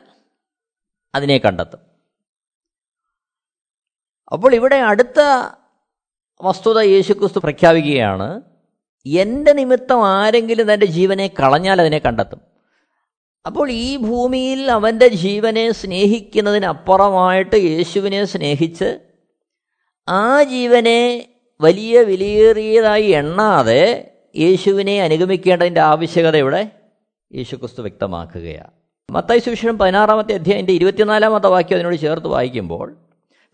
അതിനെ 1.16 1.38
കണ്ടെത്തും. 1.38 1.85
അപ്പോൾ 4.32 4.56
ഇവിടെ 4.56 4.76
അടുത്ത 4.76 5.20
വസ്തുത 6.42 6.80
യേശുക്രിസ്തു 6.80 7.40
പ്രഖ്യാപിക്കുകയാണ് 7.40 8.42
എന്റെ 9.06 9.54
നിമിത്തം 9.54 10.08
ആരെങ്കിലും 10.08 10.74
തന്റെ 10.74 10.86
ജീവനെ 10.86 11.28
കളഞ്ഞാൽ 11.28 11.82
അതിനെ 11.82 12.00
കണ്ടെത്തും. 12.00 12.42
അപ്പോൾ 13.46 13.72
ഈ 13.72 13.98
ഭൂമിയിൽ 13.98 14.72
അവന്റെ 14.72 15.08
ജീവനെ 15.08 15.72
സ്നേഹിക്കുന്നതിനപ്പുറമായിട്ട് 15.72 17.56
യേശുവിനെ 17.56 18.26
സ്നേഹിച്ച് 18.26 19.00
ആ 20.10 20.44
ജീവനെ 20.44 21.30
വലിയ 21.62 22.02
വിലയേറിയതായി 22.02 23.06
എണ്ണാതെ 23.06 24.12
യേശുവിനെ 24.36 25.04
അനുഗമിക്കേണ്ടതിന്റെ 25.04 25.82
ആവശ്യകത 25.82 26.38
ഇവിടെ 26.38 26.72
യേശുക്രിസ്തു 27.34 27.82
വ്യക്തമാക്കുകയാണ്. 27.82 28.72
മത്തായി 29.12 29.40
സുവിശേഷം 29.40 29.78
പതിനാറാമത്തെ 29.78 30.34
അധ്യായന്റെ 30.34 30.74
ഇരുപത്തിനാലാമത്തെ 30.74 31.48
വാക്യം 31.48 31.76
അതിനോട് 31.76 31.96
ചേർത്ത് 31.96 32.28
വായിക്കുമ്പോൾ 32.28 33.05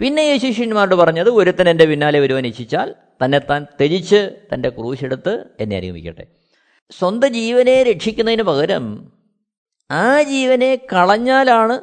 പിന്നെ 0.02 0.22
യേശു 0.22 0.48
ശിഷ്യന്മാരോട് 0.48 0.96
പറഞ്ഞത് 0.96 1.30
ഒരുത്തൻ 1.30 1.70
എന്റെ 1.70 1.86
പിന്നാലെ 1.86 2.20
വരുവാൻ 2.20 2.48
ഇച്ഛിച്ചാൽ 2.48 2.96
തന്നെ 3.24 3.40
താൻ 3.40 3.66
തെജിച്ച് 3.82 4.36
തന്റെ 4.54 4.70
ക്രൂശെടുത്ത് 4.70 5.46
എന്നെ 5.60 5.76
അനുഗമിക്കട്ടെ. 5.78 6.26
സ്വന്തം 6.92 7.34
ജീവനെ 7.34 7.84
രക്ഷിക്കുന്നതിന് 7.84 8.44
പകരം 8.44 9.14
ആ 9.92 10.24
ജീവനെ 10.24 10.76
കളഞ്ഞാലാണ് 10.76 11.82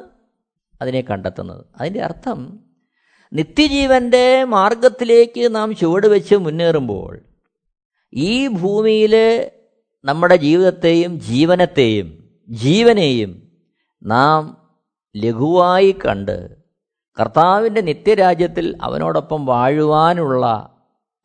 അതിനെ 0.81 1.01
കണ്ടെത്തുന്നത്. 1.01 1.65
അതിന്റെ 1.79 2.01
അർത്ഥം 2.01 2.39
നിത്യജീവന്റെ 3.33 4.43
മാർഗത്തിലേക്ക് 4.43 5.55
നാം 5.55 5.75
ചുവട് 5.75 6.07
വെച്ച് 6.07 6.35
മുന്നേറുമ്പോൾ 6.35 7.19
ഈ 8.13 8.47
ഭൂമിയിൽ 8.47 9.15
നമ്മുടെ 10.03 10.35
ജീവിതത്തെയും 10.35 11.19
ജീവനത്തെയും 11.19 12.07
ജീവനെയും 12.49 13.49
നാം 14.01 14.57
ലഘുവായി 15.15 15.95
കണ്ട് 16.05 16.58
കർത്താവിന്റെ 17.17 17.81
നിത്യരാജ്യത്തിൽ 17.81 18.77
അവനോടൊപ്പം 18.81 19.45
വാഴുവാനുള്ള 19.45 20.75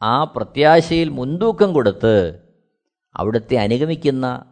ആ 0.02 0.24
പ്രത്യാശയിൽ 0.24 1.08
മുൻതൂക്കം 1.08 1.72
കൊടുത്ത് 1.72 2.44
അവിടുത്തെ 3.14 3.54
അനുഗമിക്കുന്ന 3.54 4.44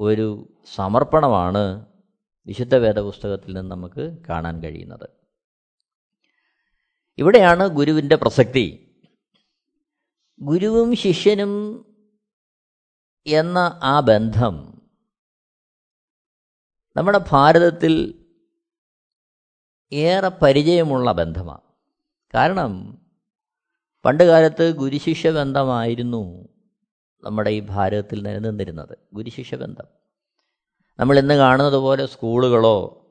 ഒരു 0.00 0.56
സമർപ്പണമാണ് 0.74 1.86
വിശുദ്ധ 2.46 2.76
വേദപുസ്തകത്തിൽ 2.76 3.52
നിന്ന് 3.52 3.70
നമുക്ക് 3.70 4.16
കാണാൻ 4.28 4.62
കഴിയുന്നത്. 4.62 5.08
ഇവിടെയാണ് 7.18 7.66
ഗുരുവിന്റെ 7.66 8.16
പ്രസക്തി. 8.16 8.96
ഗുരുവും 10.40 10.96
ശിഷ്യനും 10.96 11.84
എന്ന 13.26 13.80
ആ 13.82 14.00
ബന്ധം 14.00 14.82
നമ്മുടെ 16.96 17.20
ഭാരതത്തിൽ 17.30 18.19
ഏറെ 19.92 20.28
പരിചയമുള്ള 20.28 21.12
ബന്ധമാണ്. 21.12 21.60
കാരണം 22.34 22.98
പണ്ടുകാലത്ത് 24.04 24.76
ഗുരുശിഷ്യ 24.76 25.30
ബന്ധമായിരുന്നു 25.30 26.48
നമ്മുടെ 27.24 27.50
ഈ 27.50 27.60
ഭാരതത്തിൽ 27.60 28.22
നിലനിന്നിരുന്നത്. 28.22 28.98
ഗുരുശിഷ്യ 29.12 29.56
ബന്ധം. 29.56 29.84
നമ്മൾ 30.98 31.18
ഇന്ന് 31.18 31.34
കാണുന്നത് 31.34 31.74
പോലെ 31.74 32.06
സ്കൂളുകളോ 32.06 33.06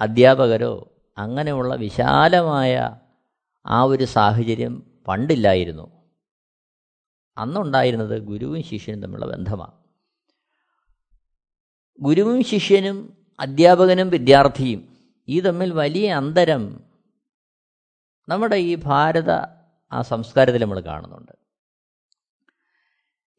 അധ്യാപകരോ 0.00 0.92
അങ്ങനെയുള്ള 1.18 1.74
വിശാലമായ 1.74 2.96
ആ 3.66 3.82
ഒരു 3.82 4.04
സാഹചര്യം 4.04 4.82
പണ്ടില്ലായിരുന്നു. 5.08 5.90
അന്നുണ്ടായിരുന്നത് 7.38 8.18
ഗുരുവും 8.18 8.62
ശിഷ്യനും 8.62 9.02
തമ്മിലുള്ള 9.02 9.32
ബന്ധമാണ്. 9.32 9.72
ഗുരുവും 12.00 12.44
ശിഷ്യനും 12.44 13.16
അധ്യാപകനും 13.40 14.10
വിദ്യാർത്ഥിയും 14.10 14.97
ഈ 15.28 15.40
തമ്മിൽ 15.40 15.72
വലിയ 15.72 16.12
അന്തരം 16.12 16.62
നമ്മുടെ 18.28 18.56
ഈ 18.56 18.74
ഭാരത 18.74 19.30
ആ 19.92 20.02
സംസ്കാരത്തിൽ 20.02 20.62
നമ്മൾ 20.62 20.80
കാണുന്നുണ്ട്. 20.80 21.32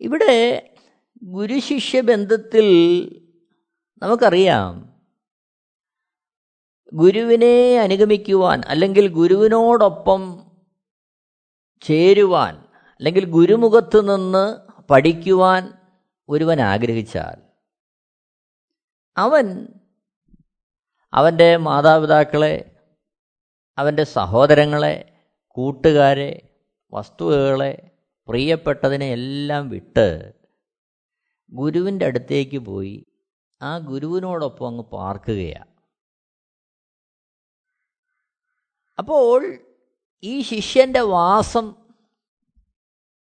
ഇവിടെ 0.01 0.35
ഗുരുശിഷ്യ 1.23 2.01
ബന്ധത്തിൽ 2.01 2.67
നമുക്കറിയാം 4.01 4.89
ഗുരുവിനെ 6.93 7.79
അനുഗമിക്കുവാൻ 7.79 8.61
അല്ലെങ്കിൽ 8.67 9.07
ഗുരുവിനോടൊപ്പം 9.07 10.21
ചേരുവാൻ 11.81 12.55
അല്ലെങ്കിൽ 13.01 13.25
ഗുരുമുഖത്ത് 13.25 13.99
നിന്ന് 14.09 14.45
പഠിക്കുവാൻ 14.89 15.73
ഒരുവൻ 16.29 16.61
ആഗ്രഹിച്ചാൽ 16.61 17.37
അവൻ 19.17 19.45
അവന്റെ 21.13 21.57
മാതാപിതാക്കളെ 21.57 22.55
അവന്റെ 23.77 24.03
സഹോദരങ്ങളെ 24.03 24.95
കൂട്ടുകാരെ 25.57 26.31
വസ്തുവകളെ 26.93 27.73
പ്രിയപ്പെട്ടതിനെ 28.27 29.11
എല്ലാം 29.11 29.69
വിട്ട് 29.69 30.07
ഗുരുവിന്റെ 31.51 32.05
അടുത്തേക്ക് 32.05 32.59
പോയി. 32.59 32.97
ആ 33.61 33.77
ഗുരുവിനോടൊപ്പം 33.79 34.67
അങ്ങ് 34.67 34.83
പാർക്കുകയാണ് 34.91 35.71
അപ്പോൾ 38.97 39.41
ഈ 40.23 40.41
ശിഷ്യന്റെ 40.41 41.01
വാസം 41.01 41.65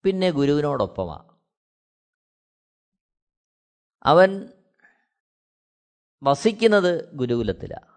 പിന്നെ 0.06 0.30
ഗുരുവിനോടൊപ്പമാണ് 0.32 1.30
അവൻ 4.06 4.30
വസിക്കുന്നത് 6.24 7.14
ഗുരുകുലത്തിലാണ് 7.14 7.92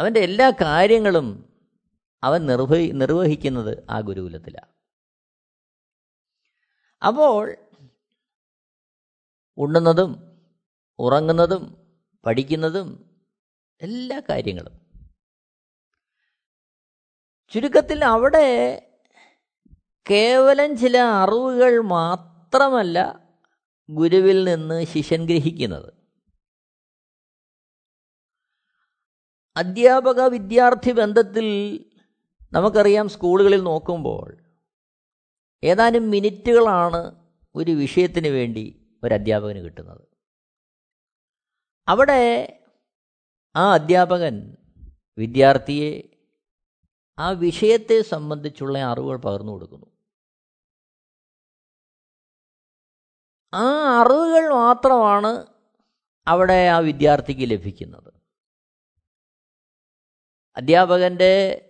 അവന്റെ 0.00 0.20
എല്ലാ 0.20 0.50
കാര്യങ്ങളും 0.50 1.58
അവൻ 2.22 2.46
നിർവഹി 2.46 2.90
നിർവഹിക്കുന്നത് 2.90 3.86
ആ 3.90 4.00
ഗുരുകുലത്തിലാണ് 4.00 4.74
അപ്പോൾ 7.06 7.56
ഉണ്ണുന്നതും 9.58 10.40
ഉറങ്ങുന്നതും 10.98 11.92
പഠിക്കുന്നതും 12.26 13.18
എല്ലാ 13.82 14.22
കാര്യങ്ങളും. 14.30 14.80
ചുരുക്കത്തിൽ 17.48 18.04
അവിടെ 18.04 18.46
കേവലം 20.10 20.76
ചില 20.76 20.98
അറിവുകൾ 20.98 21.80
മാത്രമല്ല 21.80 23.20
ഗുരുവിൽ 23.90 24.44
നിന്ന് 24.44 24.84
ശിഷ്യൻ 24.84 25.26
ഗ്രഹിക്കുന്നത്. 25.26 26.03
അധ്യാപക 29.56 30.20
വിദ്യാർത്ഥി 30.20 30.92
ബന്ധത്തിൽ 30.92 31.46
നമുക്കറിയാം 32.52 33.08
സ്കൂളുകളിൽ 33.08 33.62
നോക്കുമ്പോൾ 33.62 34.36
ഏതാനും 35.64 36.10
മിനിറ്റുകളാണ് 36.10 37.28
ഒരു 37.54 37.70
വിഷയത്തിന് 37.70 38.28
വേണ്ടി 38.28 38.90
ഒരു 39.04 39.14
അധ്യാപകന് 39.14 39.58
കിട്ടുന്നത്. 39.58 40.08
അവിടെ 41.88 42.58
ആ 43.56 43.72
അധ്യാപകൻ 43.72 44.56
വിദ്യാർത്ഥിയെ 45.18 46.02
ആ 47.18 47.30
വിഷയത്തെ 47.30 48.02
സംബന്ധിച്ചുള്ള 48.02 48.78
അറിവുകൾ 48.78 49.16
പകർന്നു 49.16 49.52
കൊടുക്കുന്നു. 49.52 49.86
ആ 53.54 53.64
അറിവുകൾ 54.00 54.54
മാത്രമാണ് 54.54 55.46
അവിടെ 56.26 56.68
ആ 56.68 56.78
വിദ്യാർത്ഥിക്ക് 56.78 57.50
ലഭിക്കുന്നത്. 57.50 58.23
അധ്യാപകന്റെ 60.56 61.60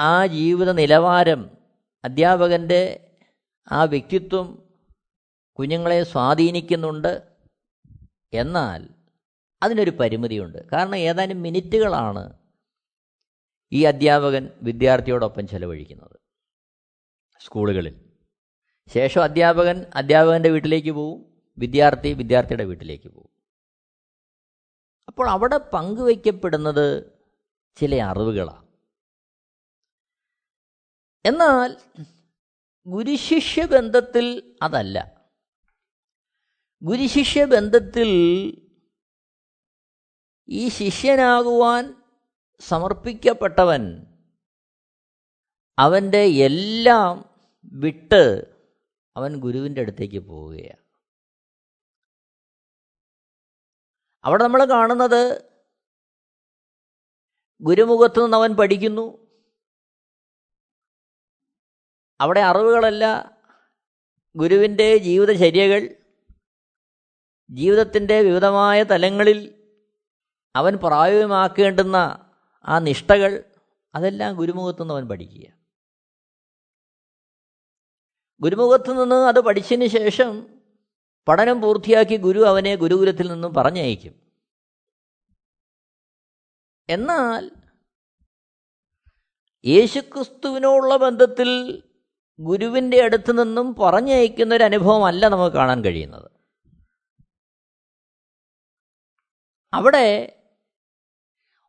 ആ 0.00 0.26
ജീവിത 0.26 0.70
നിലവാരം 0.72 1.50
അധ്യാപകന്റെ 2.04 3.12
ആ 3.72 3.84
വ്യക്തിത്വം 3.84 4.68
കുഞ്ഞുങ്ങളെ 5.58 6.02
സ്വാധീനിക്കുന്നുണ്ട്. 6.02 7.36
എന്നാൽ 8.32 8.88
അതിനൊരു 9.62 9.90
പരിമിതിയുണ്ട്. 9.90 10.70
കാരണം 10.70 10.96
ഏതാനും 10.96 11.42
മിനിറ്റുകളാണ് 11.42 12.32
ഈ 13.72 13.84
അധ്യാപകൻ 13.84 14.50
വിദ്യാർത്ഥിയോടൊപ്പം 14.62 15.48
ചെലവഴിക്കുന്നത് 15.48 16.20
സ്കൂളുകളിൽ. 17.40 18.12
ശേഷം 18.94 19.22
അധ്യാപകൻ 19.22 19.86
അധ്യാപകന്റെ 19.94 20.48
വീട്ടിലേക്ക് 20.48 20.90
പോവും. 20.90 21.42
വിദ്യാർത്ഥി 21.58 22.12
വിദ്യാർത്ഥിയുടെ 22.12 22.64
വീട്ടിലേക്ക് 22.64 23.08
പോവും. 23.08 23.30
അപ്പോൾ 25.08 25.30
അവിടെ 25.30 25.58
പങ്കുവയ്ക്കപ്പെടുന്നത് 25.58 27.13
ചില 27.76 27.94
അറിവുകളാണ് 28.02 28.66
എന്നാൽ 31.24 31.70
ഗുരുശിഷ്യ 32.86 33.66
ബന്ധത്തിൽ 33.66 34.56
അതല്ല. 34.62 34.96
ഗുരുശിഷ്യ 36.82 37.44
ബന്ധത്തിൽ 37.44 38.10
ഈ 40.48 40.68
ശിഷ്യനാകുവാൻ 40.68 42.02
സമർപ്പിക്കപ്പെട്ടവൻ 42.60 43.82
അവന്റെ 45.78 46.24
എല്ലാം 46.24 47.14
വിട്ട് 47.64 48.24
അവൻ 49.16 49.40
ഗുരുവിന്റെ 49.40 49.80
അടുത്തേക്ക് 49.80 50.18
പോവുകയാണ്. 50.18 50.82
അവിടെ 54.24 54.44
നമ്മൾ 54.44 54.64
കാണുന്നത് 54.64 55.53
ഗുരുമുഖത്ത് 57.60 58.24
നിന്ന് 58.24 58.36
അവൻ 58.36 58.54
പഠിക്കുന്നു. 58.54 59.26
അവിടെ 62.20 62.40
അറിവുകളല്ല 62.40 63.34
ഗുരുവിന്റെ 64.36 64.96
ജീവിതചര്യകൾ 64.96 65.96
ജീവിതത്തിന്റെ 67.50 68.22
വിവിധമായ 68.22 68.82
തലങ്ങളിൽ 68.82 69.70
അവൻ 70.56 70.76
പ്രായോഗികമാക്കേണ്ടുന്ന 70.76 71.96
ആ 72.64 72.78
നിഷ്ഠകൾ 72.78 73.44
അതെല്ലാം 73.94 74.36
ഗുരുമുഖത്തു 74.36 74.80
നിന്ന് 74.80 74.94
അവൻ 74.94 75.08
പഠിക്കുക. 75.08 75.52
ഗുരുമുഖത്തു 78.40 78.92
നിന്ന് 78.92 79.14
അത് 79.14 79.40
പഠിച്ചതിന് 79.40 79.86
ശേഷം 79.86 80.60
പഠനം 81.28 81.60
പൂർത്തിയാക്കി 81.60 82.16
ഗുരു 82.16 82.46
അവനെ 82.46 82.74
ഗുരുകുലത്തിൽ 82.74 83.32
നിന്നും 83.32 83.54
പറഞ്ഞയക്കും. 83.54 84.23
എന്നാൽ 86.88 87.50
യേശുക്രിസ്തുവിനോടുള്ള 89.66 90.96
ബന്ധത്തിൽ 90.96 91.82
ഗുരുവിന്റെ 92.38 93.02
അടുത്ത് 93.02 93.42
നിന്നും 93.42 93.74
പറഞ്ഞയക്കുന്ന 93.74 94.54
ഒരു 94.54 94.64
അനുഭവമല്ല 94.64 95.28
നമുക്ക് 95.28 95.56
കാണാൻ 95.56 95.84
കഴിയുന്നത്. 95.84 96.30
അവിടെ 99.74 100.38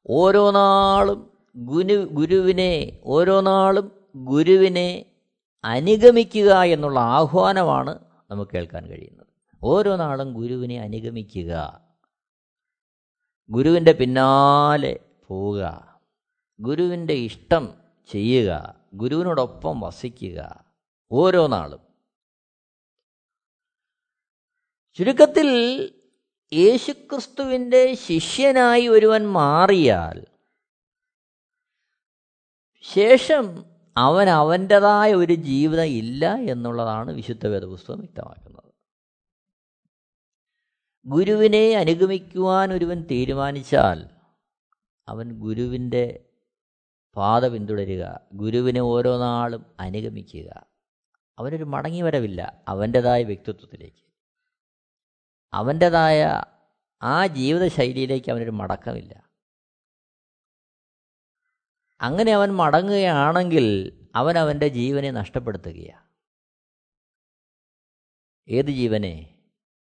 ഓരോ 0.07 0.51
നാളും 0.51 1.37
ഗുരു 1.55 2.09
ഗുരുവിനെ 2.11 2.99
ഓരോ 3.03 3.41
നാളും 3.41 3.91
ഗുരുവിനെ 4.15 5.05
അനുഗമിക്കുക 5.63 6.61
എന്നുള്ള 6.61 6.99
ആഹ്വാനമാണ് 6.99 7.99
നമുക്ക് 8.31 8.51
കേൾക്കാൻ 8.51 8.87
കഴിയുന്നത്. 8.87 9.27
ഓരോ 9.63 9.95
നാളും 9.95 10.33
ഗുരുവിനെ 10.33 10.81
അനുഗമിക്കുക. 10.81 11.81
ഗുരുവിന്റെ 13.49 13.91
പിന്നാലെ 13.91 14.99
പോവുക. 15.27 15.95
ഗുരുവിന്റെ 16.59 17.13
ഇഷ്ടം 17.13 17.73
ചെയ്യുക. 18.11 18.75
ഗുരുവിനോടൊപ്പം 18.93 19.79
വസിക്കുക. 19.79 20.65
ഓരോ 21.11 21.47
നാളും. 21.47 21.79
ചുരുക്കത്തിൽ 24.93 25.49
യേശുക്രിസ്തുവിന്റെ 26.53 27.93
ശിഷ്യനായി 27.93 28.87
ഒരുവൻ 28.87 29.27
മാറിയാൽ 29.27 30.25
ശേഷം 32.81 33.65
അവൻ 33.97 34.29
അവന്റെതായ 34.29 35.13
ഒരു 35.13 35.33
ജീവിതം 35.33 35.85
ഇല്ല 35.85 36.35
എന്നുള്ളതാണ് 36.35 37.11
വിശുദ്ധ 37.11 37.47
വേദപുസ്തകം 37.47 37.99
വ്യക്തമാക്കുന്നത്. 37.99 38.73
ഗുരുവിനെ 41.05 41.73
അനുഗമിക്കുവാൻ 41.73 42.73
ഒരുവൻ 42.73 43.01
തീരുമാനിച്ചാൽ 43.11 44.14
അവൻ 45.07 45.39
ഗുരുവിന്റെ 45.39 46.29
പാത 47.15 47.47
പിന്തുടരുക. 47.47 48.21
ഗുരുവിനെ 48.33 48.79
ഓരോ 48.79 49.19
നാളും 49.19 49.75
അനുഗമിക്കുക. 49.79 50.65
അവനൊരു 51.39 51.63
മടങ്ങി 51.63 52.01
വരവില്ല 52.01 52.63
അവന്റെതായ 52.67 53.23
വ്യക്തിത്വത്തിലേക്ക്. 53.23 54.05
അവന്റെതായ 55.53 56.43
ആ 57.01 57.27
ജീവിതശൈലിയിലേക്ക് 57.27 58.31
അവനൊരു 58.31 58.51
മടക്കമില്ല. 58.51 59.29
അങ്ങനെ 62.01 62.31
അവൻ 62.31 62.49
മടങ്ങുകയാണെങ്കിൽ 62.49 63.99
അവൻ 64.15 64.37
അവന്റെ 64.37 64.67
ജീവനെ 64.67 65.11
നഷ്ടപ്പെടുത്തുകയാണ്. 65.11 66.05
ഏത് 68.47 68.65
ജീവനെ? 68.65 69.43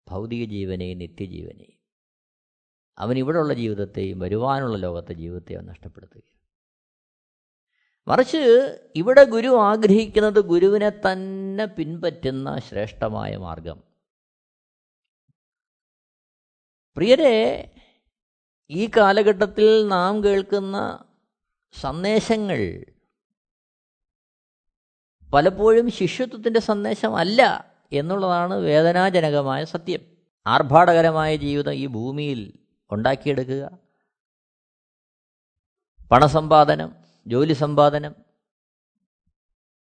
ഭൗതിക 0.08 0.50
ജീവനെ 0.50 0.94
നിത്യജീവനെ. 0.94 1.77
അവൻ 3.00 3.18
ഇവിടെയുള്ള 3.18 3.54
ജീവിതത്തെയും 3.54 4.20
വരുവാനുള്ള 4.20 4.78
ലോകത്തെ 4.78 5.14
ജീവിതത്തെയും 5.14 5.60
അവൻ 5.60 5.68
നഷ്ടപ്പെടുത്തുക 5.68 6.22
മറിച്ച് 8.08 8.38
ഇവിടെ 8.96 9.24
ഗുരു 9.24 9.58
ആഗ്രഹിക്കുന്നത് 9.60 10.40
ഗുരുവിനെ 10.40 10.90
തന്നെ 10.90 11.66
പിൻപറ്റുന്ന 11.66 12.60
ശ്രേഷ്ഠമായ 12.60 13.38
മാർഗം. 13.38 13.84
പ്രിയരെ 16.96 17.72
ഈ 18.70 18.90
കാലഘട്ടത്തിൽ 18.98 19.88
നാം 19.88 20.24
കേൾക്കുന്ന 20.24 21.06
സന്ദേശങ്ങൾ 21.72 22.86
പലപ്പോഴും 25.34 25.92
ശിഷ്യത്വത്തിന്റെ 25.92 26.60
സന്ദേശമല്ല 26.60 27.72
എന്നുള്ളതാണ് 27.92 28.54
വേദനാജനകമായ 28.54 29.64
സത്യം. 29.64 30.18
ആർഭാടകരമായ 30.48 31.36
ജീവിതം 31.36 31.74
ഈ 31.74 31.88
ഭൂമിയിൽ 31.88 32.67
ഉണ്ടാക്കിയെടുക്കുക. 32.92 33.78
പണസമ്പാദനം 36.12 36.96
ജോലി 37.28 37.54
സമ്പാദനം 37.54 38.16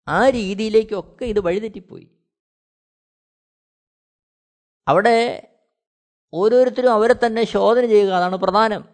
ആ 0.08 0.30
രീതിയിലേക്കൊക്കെ 0.30 1.25
ഇത് 1.25 1.39
വഴിതെറ്റിപ്പോയി. 1.39 2.12
അവിടെ 4.88 5.47
ഓരോരുത്തരും 6.34 6.93
അവരെ 6.93 7.15
തന്നെ 7.25 7.43
ശോധന 7.43 7.86
ചെയ്യുക 7.86 8.10
അതാണ് 8.10 8.36
പ്രധാനം. 8.36 8.89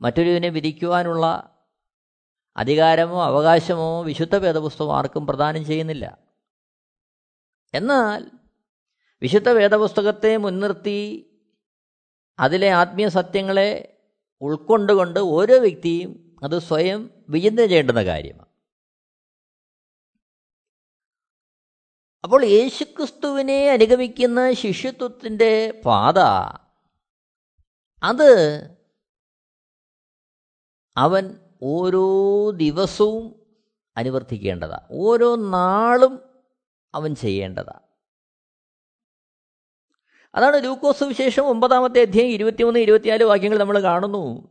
മറ്റൊരുവിനെ 0.00 0.48
വിധിക്കുവാനുള്ള 0.48 1.50
അധികാരമോ 2.56 3.24
അവകാശമോ 3.24 4.02
വിശുദ്ധ 4.02 4.36
വേദപുസ്തകം 4.36 4.96
ആർക്കും 4.96 5.26
പ്രദാനം 5.26 5.64
ചെയ്യുന്നില്ല. 5.64 6.18
എന്നാൽ 7.74 8.30
വിശുദ്ധ 9.22 9.48
വേദപുസ്തകത്തെ 9.48 10.36
മുൻനിർത്തി 10.36 11.30
അതിലെ 12.38 12.70
ആത്മീയ 12.70 13.08
സത്യങ്ങളെ 13.08 13.98
ഉൾക്കൊണ്ടുകൊണ്ട് 14.40 15.20
ഓരോ 15.20 15.58
വ്യക്തിയും 15.58 16.40
അത് 16.42 16.58
സ്വയം 16.58 17.10
വിചിന്തന 17.28 17.66
ചെയ്യേണ്ടുന്ന 17.66 18.04
കാര്യമാണ്. 18.04 18.48
അപ്പോൾ 22.24 22.44
യേശുക്രിസ്തുവിനെ 22.44 23.70
അനുഗമിക്കുന്ന 23.70 24.52
ശിഷ്യത്വത്തിന്റെ 24.52 25.82
പാത 25.86 26.18
അത് 28.02 28.60
അവൻ 30.96 31.40
ഓരോ 31.62 32.50
ദിവസവും 32.50 33.46
അനുവർത്തിക്കേണ്ടതാണ്. 33.96 34.88
ഓരോ 34.90 35.36
നാളും 35.36 36.22
അവൻ 36.94 37.14
ചെയ്യേണ്ടതാണ്. 37.14 37.93
അതാണ് 40.34 40.64
ലൂക്കോസ് 40.64 41.04
വിശേഷം 41.04 41.42
ഒമ്പതാമത്തെ 41.42 42.00
അധ്യായം 42.00 42.30
ഇരുപത്തിമൂന്ന് 42.30 42.80
ഇരുപത്തിനാല് 42.80 43.24
വാക്യങ്ങൾ 43.24 43.58
നമ്മൾ 43.58 43.80
കാണുന്നു. 43.80 44.48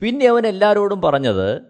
പിന്നെ 0.00 0.26
അവൻ 0.26 0.46
എല്ലാവരോടും 0.46 1.02
പറഞ്ഞത് 1.02 1.62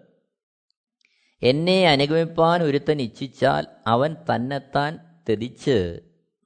എന്നെ 1.43 1.87
അനുഗമിപ്പാൻ 1.89 2.63
ഒരുത്തൻ 2.63 3.01
ഇച്ഛിച്ചാൽ 3.01 3.67
അവൻ 3.87 4.13
തന്നെത്താൻ 4.13 4.99
തെതിച്ച് 5.29 5.99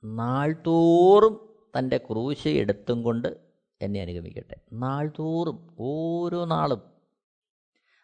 നാൾതോറും 0.03 1.53
തന്റെ 1.79 1.97
ക്രൂശ 1.97 2.47
എടുത്തും 2.47 3.03
കൊണ്ട് 3.03 3.37
എന്നെ 3.81 4.01
അനുഗമിക്കട്ടെ. 4.01 4.55
നാൾതോറും 4.73 5.75
ഓരോ 5.79 6.45
നാളും. 6.45 6.81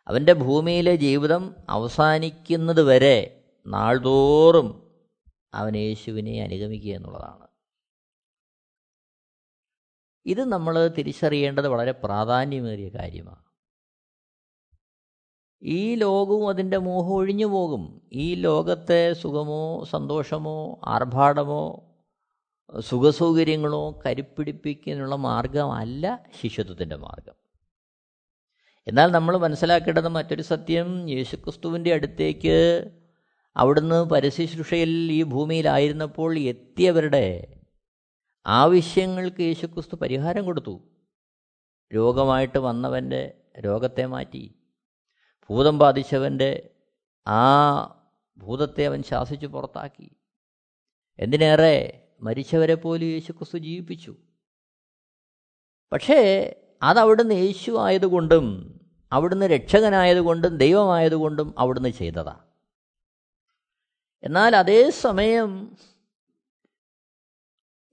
അവന്റെ 0.08 0.34
ഭൂമിയിലെ 0.34 0.96
ജീവിതം 0.96 1.56
അവസാനിക്കുന്നത് 1.70 2.84
വരെ 2.84 3.44
നാൾതോറും 3.68 4.92
അവൻ 5.54 5.78
യേശുവിനെ 5.78 6.44
അനുഗമിക്കുക 6.44 6.96
എന്നുള്ളതാണ്. 6.96 7.49
ഇത് 10.30 10.44
നമ്മൾ 10.44 10.88
തിരിച്ചറിയേണ്ടത് 10.88 11.68
വളരെ 11.68 11.92
പ്രാധാന്യമേറിയ 11.92 12.90
കാര്യമാണ്. 12.90 13.44
ഈ 15.64 15.96
ലോകവും 15.96 16.50
അതിന്റെ 16.50 16.78
മോഹം 16.78 17.14
ഒഴിഞ്ഞു 17.14 17.46
പോകും. 17.46 18.02
ഈ 18.14 18.36
ലോകത്തെ 18.36 19.14
സുഖമോ 19.14 19.84
സന്തോഷമോ 19.84 20.80
ആർഭാടമോ 20.86 21.84
സുഖസൗകര്യങ്ങളോ 22.80 24.02
കരുപ്പിടിപ്പിക്കാനുള്ള 24.06 25.16
മാർഗമല്ല 25.16 26.26
ശിഷ്യത്വത്തിന്റെ 26.44 26.96
മാർഗം. 26.96 27.34
എന്നാൽ 28.88 29.12
നമ്മൾ 29.12 29.38
മനസ്സിലാക്കേണ്ടത് 29.38 30.08
മറ്റൊരു 30.08 30.42
സത്യം. 30.42 31.10
യേശുക്രിസ്തുവിന്റെ 31.10 31.94
അടുത്തേക്ക് 31.94 32.90
അവിടുന്ന് 33.58 34.06
പരശുശ്രൂഷയിൽ 34.06 34.90
ഈ 34.90 35.24
ഭൂമിയിലായിരുന്നപ്പോൾ 35.24 36.40
എത്തിയവരുടെ 36.40 37.59
ആവശ്യങ്ങൾക്ക് 38.50 39.42
യേശുക്രിസ്തു 39.42 39.96
പരിഹാരം 39.96 40.46
കൊടുത്തു. 40.46 40.82
രോഗമായിട്ട് 41.96 42.58
വന്നവന്റെ 42.58 43.42
രോഗത്തെ 43.60 44.06
മാറ്റി. 44.06 44.56
ഭൂതം 45.50 45.78
ബാധിച്ചവന്റെ 45.78 46.70
ആ 47.28 47.44
ഭൂതത്തെ 48.38 48.86
അവൻ 48.86 49.04
ശാസിച്ചു 49.04 49.48
പുറത്താക്കി. 49.48 50.12
എന്തിനേറെ 51.20 52.08
മരിച്ചവരെ 52.22 52.76
പോലും 52.76 53.06
യേശുക്രിസ്തു 53.06 53.58
ജീവിപ്പിച്ചു. 53.58 54.16
പക്ഷേ 55.92 56.54
അതവിടുന്ന് 56.84 57.36
യേശു 57.36 57.72
ആയതുകൊണ്ടും 57.80 58.76
അവിടുന്ന് 59.12 59.46
രക്ഷകനായതുകൊണ്ടും 59.46 60.58
ദൈവമായതുകൊണ്ടും 60.58 61.54
അവിടുന്ന് 61.58 61.90
ചെയ്തതാണ് 61.90 62.40
എന്നാൽ 64.24 64.56
അതേ 64.56 64.90
സമയം 64.90 65.78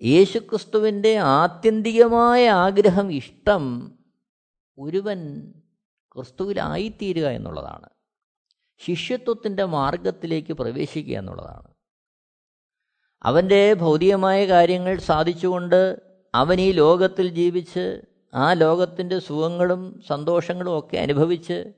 യേശുക്രിസ്തുവിന്റെ 0.02 1.16
ആത്യന്തികമായ 1.16 2.50
ആഗ്രഹം 2.50 3.12
ഇഷ്ടം 3.12 3.92
ഒരുവൻ 4.78 5.52
ക്രിസ്തുവിലായിത്തീരുക 6.12 7.22
എന്നുള്ളതാണ്. 7.22 7.88
ശിഷ്യത്വത്തിന്റെ 8.78 9.64
മാർഗത്തിലേക്ക് 9.64 10.52
പ്രവേശിക്കുക 10.52 11.18
എന്നുള്ളതാണ്. 11.18 11.66
അവന്റെ 13.22 13.74
ഭൗതികമായ 13.74 14.46
കാര്യങ്ങൾ 14.46 14.98
സാധിച്ചുകൊണ്ട് 14.98 16.00
അവൻ 16.34 16.60
ഈ 16.60 16.72
ലോകത്തിൽ 16.72 17.28
ജീവിച്ച് 17.28 18.02
ആ 18.34 18.52
ലോകത്തിന്റെ 18.52 19.18
സുഖങ്ങളും 19.18 20.02
സന്തോഷങ്ങളും 20.08 20.78
ഒക്കെ 20.78 20.96
അനുഭവിച്ച് 20.96 21.72